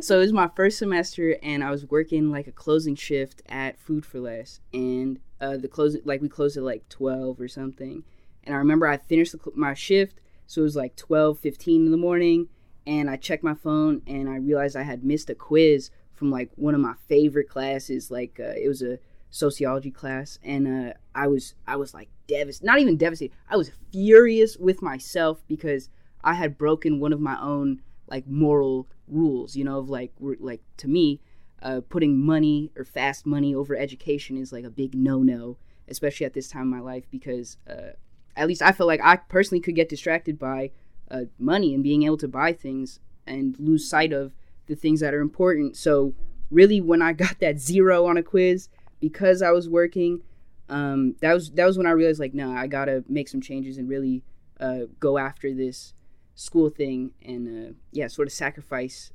so 0.00 0.16
it 0.16 0.20
was 0.20 0.32
my 0.32 0.50
first 0.56 0.78
semester, 0.78 1.36
and 1.44 1.62
I 1.62 1.70
was 1.70 1.86
working 1.86 2.30
like 2.30 2.48
a 2.48 2.52
closing 2.52 2.96
shift 2.96 3.42
at 3.48 3.78
Food 3.78 4.04
4 4.04 4.20
Less, 4.20 4.60
and 4.72 5.20
uh, 5.40 5.56
the 5.56 5.68
closing 5.68 6.00
like 6.04 6.20
we 6.20 6.28
closed 6.28 6.56
at 6.56 6.64
like 6.64 6.88
twelve 6.88 7.40
or 7.40 7.46
something, 7.46 8.02
and 8.42 8.54
I 8.54 8.58
remember 8.58 8.88
I 8.88 8.96
finished 8.96 9.32
the, 9.32 9.38
my 9.54 9.74
shift, 9.74 10.20
so 10.46 10.60
it 10.60 10.64
was 10.64 10.76
like 10.76 10.96
12, 10.96 11.38
15 11.38 11.86
in 11.86 11.90
the 11.92 11.96
morning, 11.96 12.48
and 12.86 13.08
I 13.08 13.16
checked 13.16 13.44
my 13.44 13.54
phone, 13.54 14.02
and 14.08 14.28
I 14.28 14.36
realized 14.36 14.76
I 14.76 14.82
had 14.82 15.04
missed 15.04 15.30
a 15.30 15.34
quiz 15.34 15.90
from 16.14 16.30
like 16.30 16.50
one 16.56 16.74
of 16.74 16.80
my 16.80 16.94
favorite 17.06 17.48
classes, 17.48 18.10
like 18.10 18.40
uh, 18.40 18.54
it 18.56 18.66
was 18.68 18.82
a 18.82 18.98
sociology 19.34 19.90
class, 19.90 20.38
and 20.44 20.68
uh, 20.68 20.92
I 21.12 21.26
was 21.26 21.54
I 21.66 21.74
was 21.74 21.92
like 21.92 22.08
devastated, 22.28 22.66
not 22.66 22.78
even 22.78 22.96
devastated, 22.96 23.34
I 23.50 23.56
was 23.56 23.72
furious 23.92 24.56
with 24.56 24.80
myself 24.80 25.42
because 25.48 25.88
I 26.22 26.34
had 26.34 26.56
broken 26.56 27.00
one 27.00 27.12
of 27.12 27.20
my 27.20 27.38
own 27.40 27.82
like 28.06 28.28
moral 28.28 28.88
rules, 29.08 29.56
you 29.56 29.64
know, 29.64 29.78
of 29.78 29.88
like 29.88 30.12
like 30.20 30.62
to 30.78 30.88
me, 30.88 31.20
uh, 31.62 31.80
putting 31.88 32.24
money 32.24 32.70
or 32.76 32.84
fast 32.84 33.26
money 33.26 33.54
over 33.54 33.76
education 33.76 34.36
is 34.36 34.52
like 34.52 34.64
a 34.64 34.70
big 34.70 34.94
no 34.94 35.18
no, 35.18 35.58
especially 35.88 36.26
at 36.26 36.34
this 36.34 36.48
time 36.48 36.62
in 36.62 36.68
my 36.68 36.80
life 36.80 37.04
because 37.10 37.56
uh, 37.68 37.90
at 38.36 38.46
least 38.46 38.62
I 38.62 38.70
feel 38.70 38.86
like 38.86 39.00
I 39.02 39.16
personally 39.16 39.60
could 39.60 39.74
get 39.74 39.88
distracted 39.88 40.38
by 40.38 40.70
uh, 41.10 41.22
money 41.40 41.74
and 41.74 41.82
being 41.82 42.04
able 42.04 42.18
to 42.18 42.28
buy 42.28 42.52
things 42.52 43.00
and 43.26 43.58
lose 43.58 43.88
sight 43.88 44.12
of 44.12 44.32
the 44.66 44.76
things 44.76 45.00
that 45.00 45.12
are 45.12 45.20
important. 45.20 45.76
So 45.76 46.14
really, 46.52 46.80
when 46.80 47.02
I 47.02 47.12
got 47.24 47.40
that 47.40 47.58
zero 47.58 48.06
on 48.06 48.16
a 48.16 48.22
quiz 48.22 48.68
because 49.04 49.42
I 49.42 49.50
was 49.50 49.68
working, 49.68 50.22
um, 50.70 51.14
that 51.20 51.34
was 51.34 51.50
that 51.50 51.66
was 51.66 51.76
when 51.76 51.86
I 51.86 51.90
realized 51.90 52.18
like, 52.18 52.32
no, 52.32 52.52
I 52.52 52.66
gotta 52.66 53.04
make 53.06 53.28
some 53.28 53.42
changes 53.42 53.76
and 53.76 53.86
really 53.86 54.22
uh, 54.58 54.86
go 54.98 55.18
after 55.18 55.52
this 55.52 55.92
school 56.34 56.70
thing 56.70 57.10
and 57.22 57.42
uh, 57.46 57.72
yeah, 57.92 58.06
sort 58.06 58.26
of 58.28 58.32
sacrifice 58.32 59.12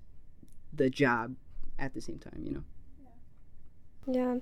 the 0.72 0.92
job 0.92 1.36
at 1.80 1.96
the 1.96 2.02
same 2.02 2.20
time, 2.20 2.44
you 2.44 2.52
know. 2.52 2.64
Yeah. 4.06 4.36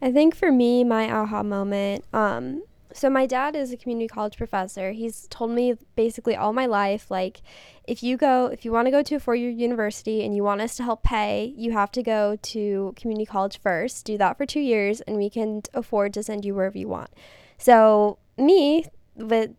I 0.00 0.12
think 0.12 0.36
for 0.36 0.52
me, 0.52 0.84
my 0.84 1.12
aha 1.12 1.42
moment, 1.42 2.04
um, 2.12 2.62
so 2.94 3.10
my 3.10 3.26
dad 3.26 3.56
is 3.56 3.72
a 3.72 3.76
community 3.76 4.08
college 4.08 4.36
professor. 4.36 4.92
He's 4.92 5.26
told 5.28 5.50
me 5.50 5.74
basically 5.96 6.36
all 6.36 6.52
my 6.52 6.66
life 6.66 7.10
like 7.10 7.42
if 7.84 8.02
you 8.02 8.16
go 8.16 8.46
if 8.46 8.64
you 8.64 8.72
want 8.72 8.86
to 8.86 8.90
go 8.90 9.02
to 9.02 9.14
a 9.16 9.20
four-year 9.20 9.50
university 9.50 10.24
and 10.24 10.34
you 10.34 10.44
want 10.44 10.60
us 10.60 10.76
to 10.76 10.82
help 10.82 11.02
pay, 11.02 11.52
you 11.56 11.72
have 11.72 11.90
to 11.92 12.02
go 12.02 12.36
to 12.42 12.94
community 12.96 13.26
college 13.26 13.60
first. 13.60 14.04
Do 14.04 14.18
that 14.18 14.36
for 14.36 14.46
2 14.46 14.60
years 14.60 15.00
and 15.02 15.16
we 15.16 15.30
can 15.30 15.62
afford 15.74 16.14
to 16.14 16.22
send 16.22 16.44
you 16.44 16.54
wherever 16.54 16.78
you 16.78 16.88
want. 16.88 17.10
So, 17.58 18.18
me 18.36 18.86
with 19.14 19.50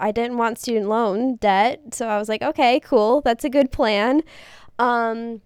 I 0.00 0.10
didn't 0.10 0.36
want 0.36 0.58
student 0.58 0.88
loan 0.88 1.36
debt, 1.36 1.94
so 1.94 2.08
I 2.08 2.18
was 2.18 2.28
like, 2.28 2.42
okay, 2.42 2.80
cool. 2.80 3.20
That's 3.20 3.44
a 3.44 3.50
good 3.50 3.70
plan. 3.70 4.22
Um 4.78 5.42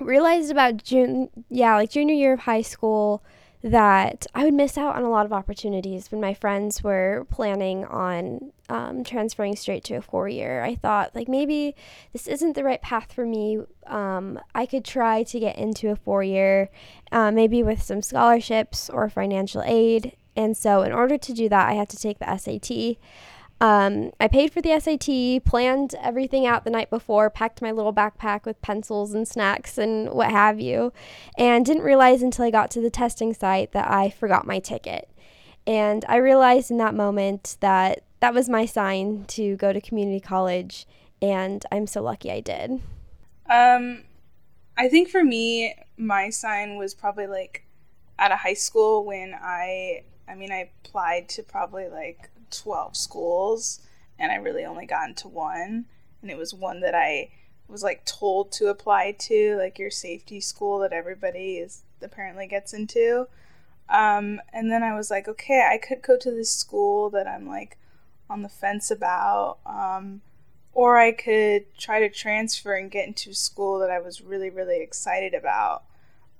realized 0.00 0.50
about 0.50 0.82
June 0.82 1.30
yeah, 1.48 1.76
like 1.76 1.90
junior 1.90 2.14
year 2.14 2.32
of 2.32 2.40
high 2.40 2.62
school 2.62 3.22
that 3.62 4.26
I 4.34 4.44
would 4.44 4.54
miss 4.54 4.76
out 4.76 4.96
on 4.96 5.04
a 5.04 5.10
lot 5.10 5.24
of 5.24 5.32
opportunities 5.32 6.10
when 6.10 6.20
my 6.20 6.34
friends 6.34 6.82
were 6.82 7.26
planning 7.30 7.84
on 7.84 8.52
um, 8.68 9.04
transferring 9.04 9.54
straight 9.54 9.84
to 9.84 9.94
a 9.94 10.02
four 10.02 10.28
year. 10.28 10.64
I 10.64 10.74
thought, 10.74 11.14
like, 11.14 11.28
maybe 11.28 11.76
this 12.12 12.26
isn't 12.26 12.54
the 12.54 12.64
right 12.64 12.82
path 12.82 13.12
for 13.12 13.24
me. 13.24 13.60
Um, 13.86 14.40
I 14.54 14.66
could 14.66 14.84
try 14.84 15.22
to 15.22 15.38
get 15.38 15.56
into 15.56 15.90
a 15.90 15.96
four 15.96 16.24
year, 16.24 16.70
uh, 17.12 17.30
maybe 17.30 17.62
with 17.62 17.82
some 17.82 18.02
scholarships 18.02 18.90
or 18.90 19.08
financial 19.08 19.62
aid. 19.64 20.16
And 20.34 20.56
so, 20.56 20.82
in 20.82 20.92
order 20.92 21.18
to 21.18 21.32
do 21.32 21.48
that, 21.48 21.68
I 21.68 21.74
had 21.74 21.88
to 21.90 21.96
take 21.96 22.18
the 22.18 22.36
SAT. 22.36 22.96
Um, 23.62 24.10
I 24.18 24.26
paid 24.26 24.52
for 24.52 24.60
the 24.60 24.76
SAT, 24.80 25.44
planned 25.44 25.94
everything 26.02 26.44
out 26.44 26.64
the 26.64 26.70
night 26.70 26.90
before, 26.90 27.30
packed 27.30 27.62
my 27.62 27.70
little 27.70 27.94
backpack 27.94 28.44
with 28.44 28.60
pencils 28.60 29.14
and 29.14 29.26
snacks 29.26 29.78
and 29.78 30.10
what 30.10 30.32
have 30.32 30.58
you, 30.58 30.92
and 31.38 31.64
didn't 31.64 31.84
realize 31.84 32.22
until 32.22 32.44
I 32.44 32.50
got 32.50 32.72
to 32.72 32.80
the 32.80 32.90
testing 32.90 33.32
site 33.32 33.70
that 33.70 33.88
I 33.88 34.10
forgot 34.10 34.48
my 34.48 34.58
ticket. 34.58 35.08
And 35.64 36.04
I 36.08 36.16
realized 36.16 36.72
in 36.72 36.78
that 36.78 36.92
moment 36.92 37.56
that 37.60 38.02
that 38.18 38.34
was 38.34 38.48
my 38.48 38.66
sign 38.66 39.26
to 39.28 39.54
go 39.54 39.72
to 39.72 39.80
community 39.80 40.18
college, 40.18 40.84
and 41.22 41.64
I'm 41.70 41.86
so 41.86 42.02
lucky 42.02 42.32
I 42.32 42.40
did. 42.40 42.80
Um, 43.48 44.02
I 44.76 44.88
think 44.88 45.08
for 45.08 45.22
me, 45.22 45.76
my 45.96 46.30
sign 46.30 46.78
was 46.78 46.94
probably 46.94 47.28
like 47.28 47.64
out 48.18 48.32
of 48.32 48.40
high 48.40 48.54
school 48.54 49.04
when 49.04 49.36
I, 49.40 50.02
I 50.26 50.34
mean, 50.34 50.50
I 50.50 50.68
applied 50.84 51.28
to 51.28 51.44
probably 51.44 51.86
like 51.86 52.28
12 52.52 52.96
schools 52.96 53.80
and 54.18 54.30
I 54.30 54.36
really 54.36 54.64
only 54.64 54.86
got 54.86 55.08
into 55.08 55.28
one. 55.28 55.86
And 56.20 56.30
it 56.30 56.36
was 56.36 56.54
one 56.54 56.80
that 56.80 56.94
I 56.94 57.30
was 57.68 57.82
like 57.82 58.04
told 58.04 58.52
to 58.52 58.68
apply 58.68 59.16
to, 59.18 59.56
like 59.56 59.78
your 59.78 59.90
safety 59.90 60.40
school 60.40 60.78
that 60.80 60.92
everybody 60.92 61.56
is 61.56 61.82
apparently 62.00 62.46
gets 62.46 62.72
into. 62.72 63.26
Um, 63.88 64.40
and 64.52 64.70
then 64.70 64.82
I 64.82 64.94
was 64.94 65.10
like, 65.10 65.26
okay, 65.26 65.68
I 65.70 65.78
could 65.78 66.02
go 66.02 66.16
to 66.16 66.30
this 66.30 66.54
school 66.54 67.10
that 67.10 67.26
I'm 67.26 67.48
like 67.48 67.78
on 68.30 68.42
the 68.42 68.48
fence 68.48 68.90
about. 68.90 69.58
Um, 69.66 70.22
or 70.74 70.98
I 70.98 71.12
could 71.12 71.66
try 71.76 72.00
to 72.00 72.08
transfer 72.08 72.74
and 72.74 72.90
get 72.90 73.06
into 73.06 73.30
a 73.30 73.34
school 73.34 73.78
that 73.80 73.90
I 73.90 73.98
was 73.98 74.22
really, 74.22 74.50
really 74.50 74.80
excited 74.80 75.34
about. 75.34 75.82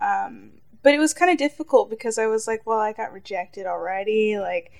Um, 0.01 0.53
but 0.83 0.95
it 0.95 0.99
was 0.99 1.13
kind 1.13 1.31
of 1.31 1.37
difficult 1.37 1.91
because 1.91 2.19
I 2.19 2.27
was 2.27 2.47
like, 2.47 2.67
well, 2.67 2.79
I 2.79 2.93
got 2.93 3.13
rejected 3.13 3.67
already. 3.67 4.39
Like, 4.39 4.73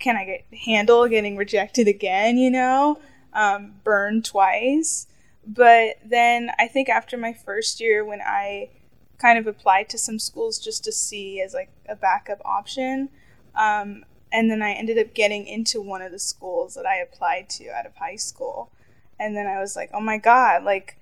can 0.00 0.16
I 0.16 0.24
get 0.24 0.44
handle 0.64 1.06
getting 1.06 1.36
rejected 1.36 1.86
again, 1.86 2.36
you 2.36 2.50
know? 2.50 2.98
Um, 3.32 3.74
burned 3.84 4.24
twice. 4.24 5.06
But 5.46 5.96
then 6.04 6.50
I 6.58 6.66
think 6.66 6.88
after 6.88 7.16
my 7.16 7.32
first 7.32 7.80
year, 7.80 8.04
when 8.04 8.20
I 8.20 8.70
kind 9.18 9.38
of 9.38 9.46
applied 9.46 9.88
to 9.90 9.98
some 9.98 10.18
schools 10.18 10.58
just 10.58 10.82
to 10.84 10.92
see 10.92 11.40
as 11.40 11.54
like 11.54 11.70
a 11.88 11.94
backup 11.94 12.40
option, 12.44 13.10
um, 13.54 14.04
and 14.32 14.50
then 14.50 14.62
I 14.62 14.72
ended 14.72 14.98
up 14.98 15.14
getting 15.14 15.46
into 15.46 15.80
one 15.80 16.02
of 16.02 16.12
the 16.12 16.18
schools 16.18 16.74
that 16.74 16.86
I 16.86 16.96
applied 16.96 17.48
to 17.50 17.68
out 17.70 17.86
of 17.86 17.96
high 17.96 18.16
school. 18.16 18.70
And 19.18 19.36
then 19.36 19.46
I 19.46 19.60
was 19.60 19.76
like, 19.76 19.90
oh 19.92 20.00
my 20.00 20.18
God, 20.18 20.64
like 20.64 20.98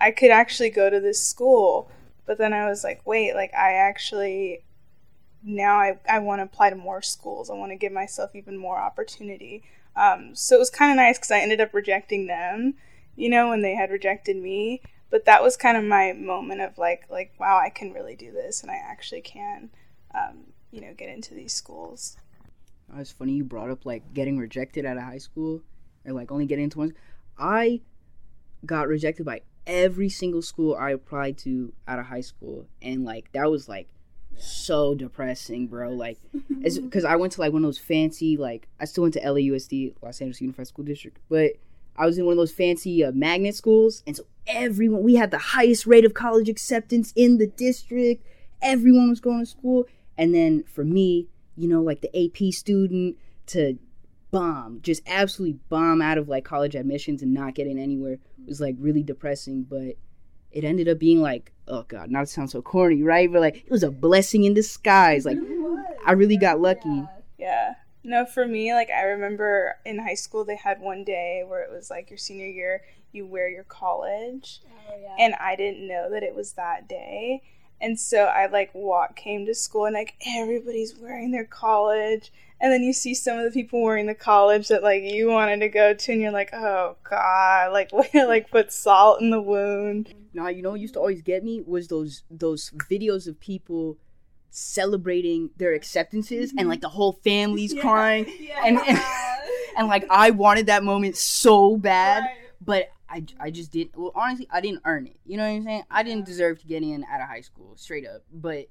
I 0.00 0.10
could 0.10 0.30
actually 0.30 0.70
go 0.70 0.90
to 0.90 1.00
this 1.00 1.22
school. 1.22 1.90
But 2.26 2.38
then 2.38 2.52
I 2.52 2.68
was 2.68 2.82
like, 2.82 3.06
wait, 3.06 3.34
like 3.34 3.52
I 3.54 3.74
actually 3.74 4.62
now 5.42 5.76
I, 5.76 5.98
I 6.08 6.18
want 6.18 6.40
to 6.40 6.44
apply 6.44 6.70
to 6.70 6.76
more 6.76 7.02
schools. 7.02 7.50
I 7.50 7.54
want 7.54 7.72
to 7.72 7.76
give 7.76 7.92
myself 7.92 8.34
even 8.34 8.56
more 8.56 8.78
opportunity. 8.78 9.62
Um, 9.96 10.34
so 10.34 10.56
it 10.56 10.58
was 10.58 10.70
kind 10.70 10.90
of 10.90 10.96
nice 10.96 11.18
because 11.18 11.30
I 11.30 11.40
ended 11.40 11.60
up 11.60 11.74
rejecting 11.74 12.26
them, 12.26 12.74
you 13.16 13.28
know, 13.28 13.48
when 13.48 13.62
they 13.62 13.74
had 13.74 13.90
rejected 13.90 14.36
me. 14.36 14.82
But 15.10 15.24
that 15.24 15.42
was 15.42 15.56
kind 15.56 15.76
of 15.76 15.84
my 15.84 16.12
moment 16.12 16.60
of 16.60 16.78
like, 16.78 17.06
like, 17.10 17.32
wow, 17.38 17.58
I 17.62 17.68
can 17.68 17.92
really 17.92 18.14
do 18.14 18.30
this, 18.30 18.62
and 18.62 18.70
I 18.70 18.76
actually 18.76 19.22
can, 19.22 19.70
um, 20.14 20.52
you 20.70 20.80
know, 20.80 20.94
get 20.96 21.08
into 21.08 21.34
these 21.34 21.52
schools. 21.52 22.16
It's 22.96 23.10
funny 23.10 23.32
you 23.32 23.44
brought 23.44 23.70
up 23.70 23.84
like 23.84 24.14
getting 24.14 24.38
rejected 24.38 24.84
out 24.84 24.96
of 24.96 25.02
high 25.02 25.18
school, 25.18 25.62
or 26.04 26.12
like 26.12 26.30
only 26.30 26.46
getting 26.46 26.64
into 26.64 26.78
one. 26.78 26.94
I 27.38 27.80
got 28.64 28.86
rejected 28.86 29.26
by 29.26 29.40
every 29.66 30.08
single 30.08 30.42
school 30.42 30.76
I 30.76 30.90
applied 30.90 31.38
to 31.38 31.72
out 31.88 31.98
of 31.98 32.06
high 32.06 32.20
school, 32.20 32.66
and 32.80 33.04
like 33.04 33.32
that 33.32 33.50
was 33.50 33.68
like 33.68 33.88
so 34.44 34.94
depressing, 34.94 35.66
bro. 35.66 35.90
Like, 35.90 36.18
because 36.62 37.04
I 37.04 37.16
went 37.16 37.32
to 37.34 37.40
like 37.40 37.52
one 37.52 37.64
of 37.64 37.68
those 37.68 37.78
fancy, 37.78 38.36
like, 38.36 38.68
I 38.78 38.84
still 38.84 39.02
went 39.02 39.14
to 39.14 39.20
LAUSD, 39.20 39.94
Los 40.02 40.20
Angeles 40.20 40.40
Unified 40.40 40.66
School 40.68 40.84
District, 40.84 41.18
but 41.28 41.52
I 41.96 42.06
was 42.06 42.18
in 42.18 42.24
one 42.24 42.32
of 42.32 42.38
those 42.38 42.52
fancy 42.52 43.04
uh, 43.04 43.12
magnet 43.12 43.54
schools, 43.54 44.02
and 44.06 44.16
so 44.16 44.24
everyone 44.46 45.02
we 45.02 45.16
had 45.16 45.30
the 45.30 45.38
highest 45.38 45.86
rate 45.86 46.04
of 46.04 46.14
college 46.14 46.48
acceptance 46.48 47.12
in 47.14 47.38
the 47.38 47.46
district. 47.46 48.24
Everyone 48.62 49.08
was 49.10 49.20
going 49.20 49.40
to 49.40 49.46
school, 49.46 49.86
and 50.16 50.34
then 50.34 50.64
for 50.64 50.84
me, 50.84 51.28
you 51.56 51.68
know, 51.68 51.82
like 51.82 52.00
the 52.00 52.24
AP 52.24 52.52
student 52.52 53.16
to 53.46 53.78
bomb, 54.30 54.80
just 54.82 55.02
absolutely 55.06 55.58
bomb 55.68 56.00
out 56.00 56.18
of 56.18 56.28
like 56.28 56.44
college 56.44 56.74
admissions 56.74 57.22
and 57.22 57.34
not 57.34 57.54
getting 57.54 57.78
anywhere 57.78 58.18
was 58.46 58.60
like 58.60 58.76
really 58.78 59.02
depressing. 59.02 59.64
But 59.64 59.96
it 60.52 60.64
ended 60.64 60.88
up 60.88 60.98
being 60.98 61.20
like, 61.20 61.52
oh 61.70 61.84
god, 61.88 62.10
not 62.10 62.20
to 62.20 62.26
sound 62.26 62.50
so 62.50 62.60
corny, 62.60 63.02
right? 63.02 63.32
But 63.32 63.40
like 63.40 63.56
it 63.56 63.70
was 63.70 63.82
a 63.82 63.90
blessing 63.90 64.44
in 64.44 64.54
disguise. 64.54 65.24
Like 65.24 65.38
I 66.06 66.12
really 66.12 66.36
got 66.36 66.60
lucky. 66.60 67.04
Yeah. 67.38 67.74
No, 68.02 68.24
for 68.24 68.46
me, 68.46 68.72
like 68.72 68.90
I 68.90 69.02
remember 69.02 69.76
in 69.84 69.98
high 69.98 70.14
school 70.14 70.44
they 70.44 70.56
had 70.56 70.80
one 70.80 71.04
day 71.04 71.44
where 71.46 71.62
it 71.62 71.70
was 71.70 71.90
like 71.90 72.10
your 72.10 72.18
senior 72.18 72.46
year, 72.46 72.82
you 73.12 73.26
wear 73.26 73.48
your 73.48 73.64
college. 73.64 74.60
Oh, 74.66 74.96
yeah. 75.00 75.16
And 75.18 75.34
I 75.34 75.56
didn't 75.56 75.86
know 75.86 76.10
that 76.10 76.22
it 76.22 76.34
was 76.34 76.52
that 76.52 76.88
day. 76.88 77.42
And 77.80 77.98
so 77.98 78.24
I 78.24 78.46
like 78.46 78.74
walk 78.74 79.16
came 79.16 79.46
to 79.46 79.54
school 79.54 79.86
and 79.86 79.94
like 79.94 80.14
everybody's 80.26 80.98
wearing 80.98 81.30
their 81.30 81.46
college. 81.46 82.32
And 82.62 82.70
then 82.72 82.82
you 82.82 82.92
see 82.92 83.14
some 83.14 83.38
of 83.38 83.44
the 83.44 83.50
people 83.50 83.82
wearing 83.82 84.06
the 84.06 84.14
college 84.14 84.68
that 84.68 84.82
like 84.82 85.02
you 85.02 85.28
wanted 85.28 85.60
to 85.60 85.68
go 85.68 85.94
to 85.94 86.12
and 86.12 86.20
you're 86.20 86.30
like, 86.30 86.50
Oh 86.52 86.96
God, 87.08 87.72
like 87.72 87.90
like 88.14 88.50
put 88.50 88.72
salt 88.72 89.20
in 89.20 89.30
the 89.30 89.40
wound. 89.40 90.12
Nah, 90.34 90.48
you 90.48 90.62
know 90.62 90.70
what 90.72 90.80
used 90.80 90.94
to 90.94 91.00
always 91.00 91.22
get 91.22 91.42
me 91.42 91.62
was 91.66 91.88
those 91.88 92.22
those 92.30 92.70
videos 92.90 93.26
of 93.26 93.40
people 93.40 93.96
celebrating 94.50 95.50
their 95.56 95.72
acceptances 95.74 96.52
and 96.58 96.68
like 96.68 96.80
the 96.80 96.88
whole 96.88 97.12
family's 97.24 97.72
Yeah. 97.74 97.80
crying 97.82 98.26
Yeah. 98.40 98.60
and, 98.64 98.78
and 98.78 98.98
and 99.76 99.88
like 99.88 100.04
I 100.10 100.30
wanted 100.30 100.66
that 100.66 100.82
moment 100.84 101.16
so 101.16 101.76
bad, 101.76 102.22
Right. 102.24 102.36
but 102.60 102.88
I, 103.08 103.24
I 103.40 103.50
just 103.50 103.72
didn't. 103.72 103.96
Well, 103.96 104.12
honestly, 104.14 104.46
I 104.52 104.60
didn't 104.60 104.82
earn 104.84 105.06
it. 105.06 105.16
You 105.24 105.36
know 105.36 105.42
what 105.44 105.56
I'm 105.56 105.64
saying? 105.64 105.82
I 105.90 106.02
didn't 106.02 106.26
deserve 106.26 106.60
to 106.60 106.66
get 106.66 106.82
in 106.82 107.04
out 107.10 107.20
of 107.20 107.28
high 107.28 107.40
school, 107.40 107.72
straight 107.76 108.06
up. 108.06 108.22
But 108.32 108.66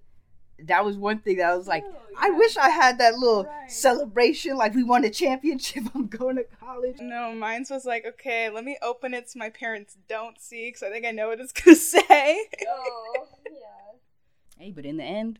that 0.65 0.83
was 0.85 0.97
one 0.97 1.19
thing 1.19 1.37
that 1.37 1.49
I 1.51 1.55
was 1.55 1.67
like, 1.67 1.83
Oh, 1.87 1.95
I 2.17 2.29
wish 2.31 2.57
I 2.57 2.69
had 2.69 2.97
that 2.99 3.15
little 3.15 3.45
Right. 3.45 3.71
celebration, 3.71 4.57
like 4.57 4.73
we 4.75 4.83
won 4.83 5.03
a 5.05 5.09
championship. 5.09 5.83
I'm 5.95 6.07
going 6.07 6.35
to 6.37 6.43
college. 6.59 6.97
No, 6.99 7.33
mine's 7.33 7.69
was 7.69 7.85
like, 7.85 8.05
okay, 8.05 8.49
let 8.49 8.63
me 8.63 8.77
open 8.81 9.13
it 9.13 9.29
so 9.29 9.39
my 9.39 9.49
parents 9.49 9.97
don't 10.07 10.39
see 10.39 10.67
because 10.69 10.83
I 10.83 10.89
think 10.91 11.05
I 11.05 11.11
know 11.11 11.29
what 11.29 11.39
it's 11.39 11.51
gonna 11.61 11.75
say. 11.75 12.45
Oh, 12.67 13.27
yeah. 13.45 13.51
Hey, 14.57 14.71
but 14.71 14.85
in 14.85 14.97
the 14.97 15.03
end, 15.05 15.39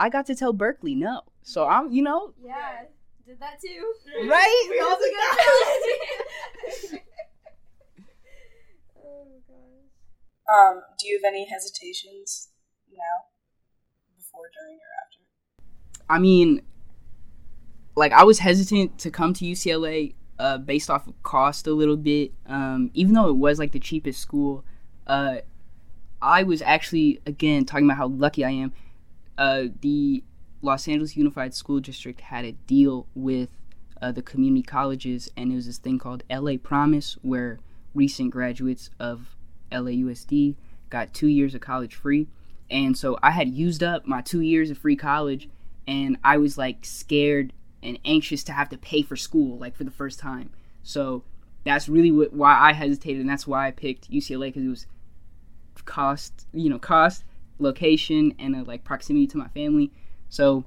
I 0.00 0.08
got 0.08 0.26
to 0.26 0.34
tell 0.34 0.52
Berkeley 0.52 0.96
no. 0.96 1.20
So 1.42 1.66
I'm, 1.68 1.92
you 1.92 2.02
know, 2.02 2.34
Yeah. 2.44 2.82
Did 3.24 3.38
that 3.40 3.60
too. 3.60 3.94
right? 4.28 4.66
We 4.70 4.80
also 4.80 5.04
got 5.16 5.38
oh 9.04 9.26
gosh. 9.48 10.20
Um, 10.48 10.82
do 10.98 11.08
you 11.08 11.20
have 11.22 11.28
any 11.28 11.48
hesitations 11.48 12.50
now, 12.90 13.26
before, 14.36 14.50
during, 14.52 14.76
or 14.76 14.90
after? 15.02 15.18
I 16.08 16.18
mean, 16.18 16.62
like 17.94 18.12
I 18.12 18.24
was 18.24 18.38
hesitant 18.38 18.98
to 18.98 19.10
come 19.10 19.34
to 19.34 19.44
UCLA 19.44 20.14
uh, 20.38 20.58
based 20.58 20.90
off 20.90 21.06
of 21.06 21.20
cost 21.22 21.66
a 21.66 21.72
little 21.72 21.96
bit. 21.96 22.32
Um, 22.46 22.90
even 22.94 23.14
though 23.14 23.28
it 23.28 23.36
was 23.36 23.58
like 23.58 23.72
the 23.72 23.80
cheapest 23.80 24.20
school, 24.20 24.64
uh, 25.06 25.36
I 26.20 26.42
was 26.42 26.62
actually 26.62 27.20
again 27.26 27.64
talking 27.64 27.86
about 27.86 27.96
how 27.96 28.08
lucky 28.08 28.44
I 28.44 28.50
am. 28.50 28.72
Uh, 29.38 29.64
the 29.80 30.22
Los 30.62 30.88
Angeles 30.88 31.16
Unified 31.16 31.54
School 31.54 31.80
District 31.80 32.20
had 32.20 32.44
a 32.44 32.52
deal 32.52 33.06
with 33.14 33.50
uh, 34.00 34.12
the 34.12 34.22
community 34.22 34.62
colleges, 34.62 35.30
and 35.36 35.52
it 35.52 35.54
was 35.54 35.66
this 35.66 35.78
thing 35.78 35.98
called 35.98 36.22
LA 36.30 36.56
Promise, 36.62 37.18
where 37.22 37.58
recent 37.94 38.30
graduates 38.30 38.90
of 38.98 39.36
LAUSD 39.70 40.54
got 40.90 41.12
two 41.12 41.26
years 41.26 41.54
of 41.54 41.60
college 41.60 41.94
free. 41.94 42.28
And 42.70 42.96
so 42.96 43.18
I 43.22 43.30
had 43.30 43.48
used 43.48 43.82
up 43.82 44.06
my 44.06 44.20
two 44.20 44.40
years 44.40 44.70
of 44.70 44.78
free 44.78 44.96
college, 44.96 45.48
and 45.86 46.18
I 46.24 46.38
was 46.38 46.58
like 46.58 46.84
scared 46.84 47.52
and 47.82 47.98
anxious 48.04 48.42
to 48.44 48.52
have 48.52 48.68
to 48.70 48.78
pay 48.78 49.02
for 49.02 49.16
school 49.16 49.58
like 49.58 49.76
for 49.76 49.84
the 49.84 49.90
first 49.90 50.18
time. 50.18 50.50
So 50.82 51.22
that's 51.64 51.88
really 51.88 52.10
what, 52.10 52.32
why 52.32 52.58
I 52.58 52.72
hesitated, 52.72 53.20
and 53.20 53.30
that's 53.30 53.46
why 53.46 53.66
I 53.66 53.70
picked 53.70 54.10
UCLA 54.10 54.48
because 54.48 54.64
it 54.64 54.68
was 54.68 54.86
cost, 55.84 56.46
you 56.52 56.68
know, 56.68 56.78
cost, 56.78 57.24
location, 57.58 58.34
and 58.38 58.56
uh, 58.56 58.64
like 58.64 58.84
proximity 58.84 59.26
to 59.28 59.38
my 59.38 59.48
family. 59.48 59.92
So 60.28 60.64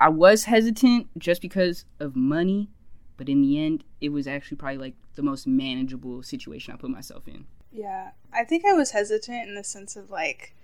I 0.00 0.08
was 0.08 0.44
hesitant 0.44 1.08
just 1.18 1.42
because 1.42 1.84
of 2.00 2.14
money, 2.16 2.70
but 3.16 3.28
in 3.28 3.42
the 3.42 3.58
end, 3.58 3.84
it 4.00 4.10
was 4.10 4.26
actually 4.26 4.56
probably 4.56 4.78
like 4.78 4.94
the 5.14 5.22
most 5.22 5.46
manageable 5.46 6.22
situation 6.22 6.72
I 6.72 6.76
put 6.76 6.90
myself 6.90 7.26
in. 7.26 7.46
Yeah, 7.72 8.10
I 8.32 8.44
think 8.44 8.64
I 8.64 8.72
was 8.72 8.92
hesitant 8.92 9.48
in 9.48 9.54
the 9.54 9.64
sense 9.64 9.96
of 9.96 10.10
like, 10.10 10.54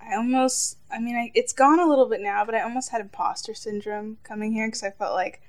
I 0.00 0.14
almost, 0.16 0.78
I 0.90 1.00
mean, 1.00 1.16
I, 1.16 1.32
it's 1.34 1.52
gone 1.52 1.80
a 1.80 1.86
little 1.86 2.06
bit 2.06 2.20
now, 2.20 2.44
but 2.44 2.54
I 2.54 2.62
almost 2.62 2.90
had 2.90 3.00
imposter 3.00 3.54
syndrome 3.54 4.18
coming 4.22 4.52
here 4.52 4.68
because 4.68 4.82
I 4.82 4.90
felt 4.90 5.14
like, 5.14 5.40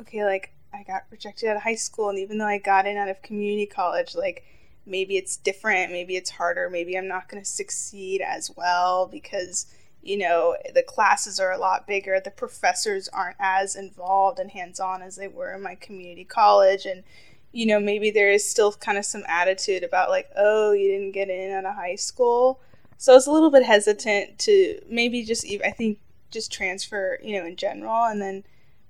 okay, 0.00 0.24
like 0.24 0.52
I 0.72 0.82
got 0.82 1.04
rejected 1.10 1.48
out 1.48 1.56
of 1.56 1.62
high 1.62 1.74
school, 1.76 2.08
and 2.08 2.18
even 2.18 2.38
though 2.38 2.46
I 2.46 2.58
got 2.58 2.86
in 2.86 2.96
out 2.96 3.08
of 3.08 3.22
community 3.22 3.66
college, 3.66 4.14
like 4.14 4.44
maybe 4.86 5.16
it's 5.16 5.36
different, 5.36 5.92
maybe 5.92 6.16
it's 6.16 6.30
harder, 6.30 6.68
maybe 6.70 6.96
I'm 6.96 7.08
not 7.08 7.28
going 7.28 7.42
to 7.42 7.48
succeed 7.48 8.20
as 8.20 8.50
well 8.56 9.06
because, 9.06 9.66
you 10.02 10.18
know, 10.18 10.56
the 10.74 10.82
classes 10.82 11.38
are 11.38 11.52
a 11.52 11.58
lot 11.58 11.86
bigger, 11.86 12.20
the 12.20 12.30
professors 12.30 13.08
aren't 13.08 13.36
as 13.38 13.76
involved 13.76 14.38
and 14.38 14.50
hands 14.50 14.80
on 14.80 15.02
as 15.02 15.16
they 15.16 15.28
were 15.28 15.52
in 15.54 15.62
my 15.62 15.76
community 15.76 16.24
college, 16.24 16.86
and 16.86 17.04
you 17.52 17.66
know, 17.66 17.80
maybe 17.80 18.10
there 18.10 18.30
is 18.30 18.48
still 18.48 18.72
kind 18.72 18.96
of 18.96 19.04
some 19.04 19.24
attitude 19.26 19.82
about 19.82 20.08
like, 20.08 20.30
oh, 20.36 20.72
you 20.72 20.88
didn't 20.88 21.12
get 21.12 21.28
in 21.28 21.52
out 21.52 21.64
of 21.64 21.74
high 21.74 21.96
school. 21.96 22.60
So 23.00 23.12
I 23.12 23.14
was 23.14 23.26
a 23.26 23.32
little 23.32 23.50
bit 23.50 23.62
hesitant 23.62 24.38
to 24.40 24.78
maybe 24.86 25.24
just, 25.24 25.50
ev- 25.50 25.62
I 25.64 25.70
think, 25.70 25.98
just 26.30 26.52
transfer, 26.52 27.18
you 27.22 27.40
know, 27.40 27.46
in 27.46 27.56
general. 27.56 28.04
And 28.04 28.20
then 28.20 28.44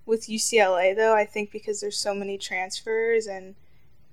with 0.04 0.26
UCLA, 0.26 0.96
though, 0.96 1.14
I 1.14 1.24
think 1.24 1.52
because 1.52 1.80
there's 1.80 1.96
so 1.96 2.12
many 2.12 2.36
transfers 2.36 3.28
and, 3.28 3.54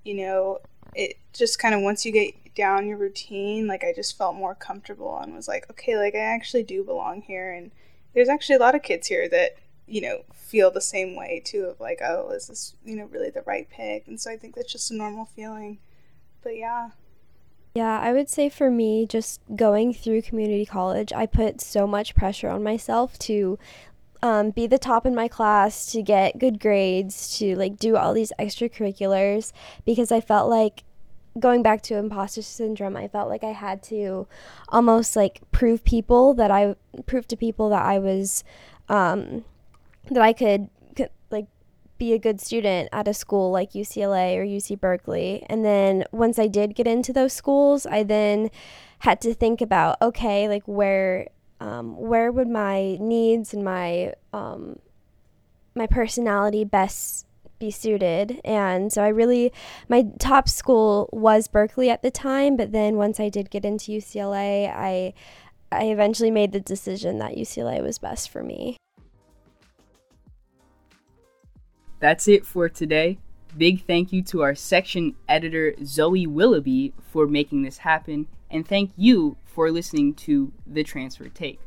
you 0.04 0.14
know, 0.14 0.60
it 0.94 1.18
just 1.34 1.58
kind 1.58 1.74
of 1.74 1.82
once 1.82 2.06
you 2.06 2.12
get 2.12 2.54
down 2.54 2.88
your 2.88 3.00
routine, 3.00 3.66
like 3.66 3.84
I 3.84 3.92
just 3.92 4.16
felt 4.16 4.36
more 4.36 4.54
comfortable 4.54 5.18
and 5.18 5.34
was 5.34 5.48
like, 5.48 5.68
okay, 5.72 5.98
like 5.98 6.14
I 6.14 6.20
actually 6.20 6.62
do 6.62 6.84
belong 6.84 7.24
here. 7.24 7.52
And 7.52 7.72
there's 8.14 8.30
actually 8.30 8.58
a 8.58 8.60
lot 8.60 8.76
of 8.76 8.84
kids 8.84 9.08
here 9.08 9.28
that, 9.30 9.56
you 9.88 10.02
know, 10.02 10.26
feel 10.32 10.70
the 10.70 10.80
same 10.80 11.16
way 11.16 11.42
too 11.44 11.64
of 11.66 11.80
like, 11.80 12.02
oh, 12.04 12.30
is 12.30 12.50
this, 12.50 12.76
you 12.86 12.96
know, 12.96 13.06
really 13.06 13.32
the 13.32 13.42
right 13.48 13.68
pick? 13.68 14.08
And 14.08 14.22
so 14.22 14.30
I 14.30 14.38
think 14.38 14.54
that's 14.54 14.72
just 14.72 14.92
a 14.92 14.96
normal 14.96 15.26
feeling. 15.26 15.80
But 16.44 16.56
yeah. 16.56 16.92
Yeah, 17.78 18.00
I 18.00 18.12
would 18.12 18.28
say 18.28 18.50
for 18.50 18.72
me, 18.72 19.06
just 19.06 19.40
going 19.56 19.94
through 19.94 20.24
community 20.24 20.66
college, 20.66 21.13
I 21.13 21.28
put 21.28 21.62
so 21.62 21.86
much 21.86 22.16
pressure 22.16 22.50
on 22.50 22.63
myself 22.63 23.20
to 23.20 23.60
um, 24.24 24.50
be 24.50 24.66
the 24.66 24.80
top 24.80 25.06
in 25.06 25.13
my 25.13 25.28
class, 25.28 25.92
to 25.92 26.02
get 26.02 26.40
good 26.40 26.60
grades, 26.60 27.38
to 27.38 27.56
like 27.56 27.78
do 27.78 27.96
all 27.96 28.16
these 28.16 28.34
extracurriculars 28.40 29.54
because 29.86 30.12
I 30.12 30.22
felt 30.22 30.50
like 30.50 30.86
going 31.40 31.62
back 31.62 31.84
to 31.84 31.98
imposter 31.98 32.42
syndrome, 32.42 32.98
I 32.98 33.10
felt 33.10 33.30
like 33.30 33.44
I 33.44 33.52
had 33.52 33.84
to 33.84 34.26
almost 34.70 35.16
like 35.16 35.42
prove 35.52 35.84
people 35.84 36.34
that 36.34 36.50
I 36.50 36.74
prove 37.06 37.28
to 37.28 37.38
people 37.38 37.70
that 37.70 37.84
I 37.84 38.00
was 38.00 38.44
um, 38.90 39.46
that 40.10 40.24
I 40.24 40.34
could, 40.34 40.68
be 41.98 42.14
a 42.14 42.20
good 42.20 42.40
student 42.40 42.90
at 42.92 43.08
a 43.08 43.14
school 43.14 43.52
like 43.52 43.72
UCLA 43.72 44.38
or 44.38 44.44
UC 44.44 44.80
Berkeley. 44.80 45.46
And 45.50 45.64
then 45.66 46.04
once 46.12 46.40
I 46.40 46.48
did 46.48 46.76
get 46.76 46.88
into 46.88 47.14
those 47.14 47.34
schools, 47.34 47.86
I 47.86 48.04
then 48.04 48.50
had 49.00 49.22
to 49.22 49.34
think 49.34 49.62
about 49.62 50.02
okay, 50.02 50.48
like 50.48 50.64
where 50.66 51.28
um, 51.60 51.98
where 51.98 52.32
would 52.32 52.48
my 52.48 52.98
needs 53.00 53.54
and 53.54 53.64
my 53.64 54.14
um, 54.34 54.80
my 55.76 55.88
personality 55.88 56.64
best 56.64 57.26
be 57.60 57.72
suited 57.72 58.40
and 58.46 58.94
so 58.94 59.02
i 59.04 59.08
really 59.08 59.52
my 59.90 60.06
top 60.20 60.48
school 60.48 61.10
was 61.12 61.48
berkeley 61.48 61.90
at 61.90 62.04
the 62.04 62.12
time 62.12 62.56
but 62.56 62.72
then 62.72 62.98
once 62.98 63.20
i 63.20 63.30
did 63.30 63.50
get 63.50 63.66
into 63.66 63.92
ucla 63.94 64.72
i 64.76 65.12
i 65.72 65.86
eventually 65.86 66.30
made 66.30 66.52
the 66.52 66.60
decision 66.60 67.18
that 67.18 67.36
ucla 67.36 67.82
was 67.82 67.98
best 67.98 68.30
for 68.30 68.44
me 68.44 68.78
That's 72.00 72.28
it 72.28 72.46
for 72.46 72.70
today. 72.70 73.18
Big 73.58 73.86
thank 73.86 74.14
you 74.14 74.22
to 74.24 74.44
our 74.44 74.54
section 74.54 75.16
editor, 75.28 75.74
Zoe 75.84 76.28
Willoughby, 76.28 76.94
for 77.12 77.26
making 77.26 77.64
this 77.64 77.80
happen, 77.80 78.28
and 78.52 78.68
thank 78.68 78.92
you 78.96 79.38
for 79.46 79.72
listening 79.72 80.14
to 80.14 80.52
The 80.68 80.84
Transfer 80.84 81.30
Take. 81.30 81.60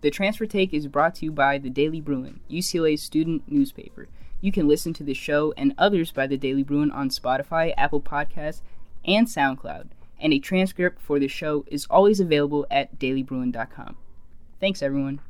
The 0.00 0.10
Transfer 0.10 0.46
Take 0.46 0.74
is 0.74 0.88
brought 0.88 1.14
to 1.16 1.26
you 1.26 1.32
by 1.32 1.58
The 1.58 1.70
Daily 1.70 2.00
Bruin, 2.00 2.40
UCLA's 2.50 3.02
student 3.02 3.44
newspaper. 3.46 4.08
You 4.40 4.50
can 4.52 4.66
listen 4.66 4.92
to 4.94 5.04
the 5.04 5.14
show 5.14 5.54
and 5.56 5.74
others 5.78 6.10
by 6.10 6.26
The 6.26 6.36
Daily 6.36 6.62
Bruin 6.62 6.90
on 6.90 7.08
Spotify, 7.08 7.72
Apple 7.76 8.00
Podcasts, 8.00 8.62
and 9.04 9.26
SoundCloud, 9.26 9.88
and 10.20 10.32
a 10.32 10.38
transcript 10.38 11.00
for 11.00 11.18
the 11.18 11.28
show 11.28 11.64
is 11.68 11.86
always 11.88 12.20
available 12.20 12.66
at 12.70 12.98
dailybruin.com. 12.98 13.96
Thanks, 14.60 14.82
everyone. 14.82 15.20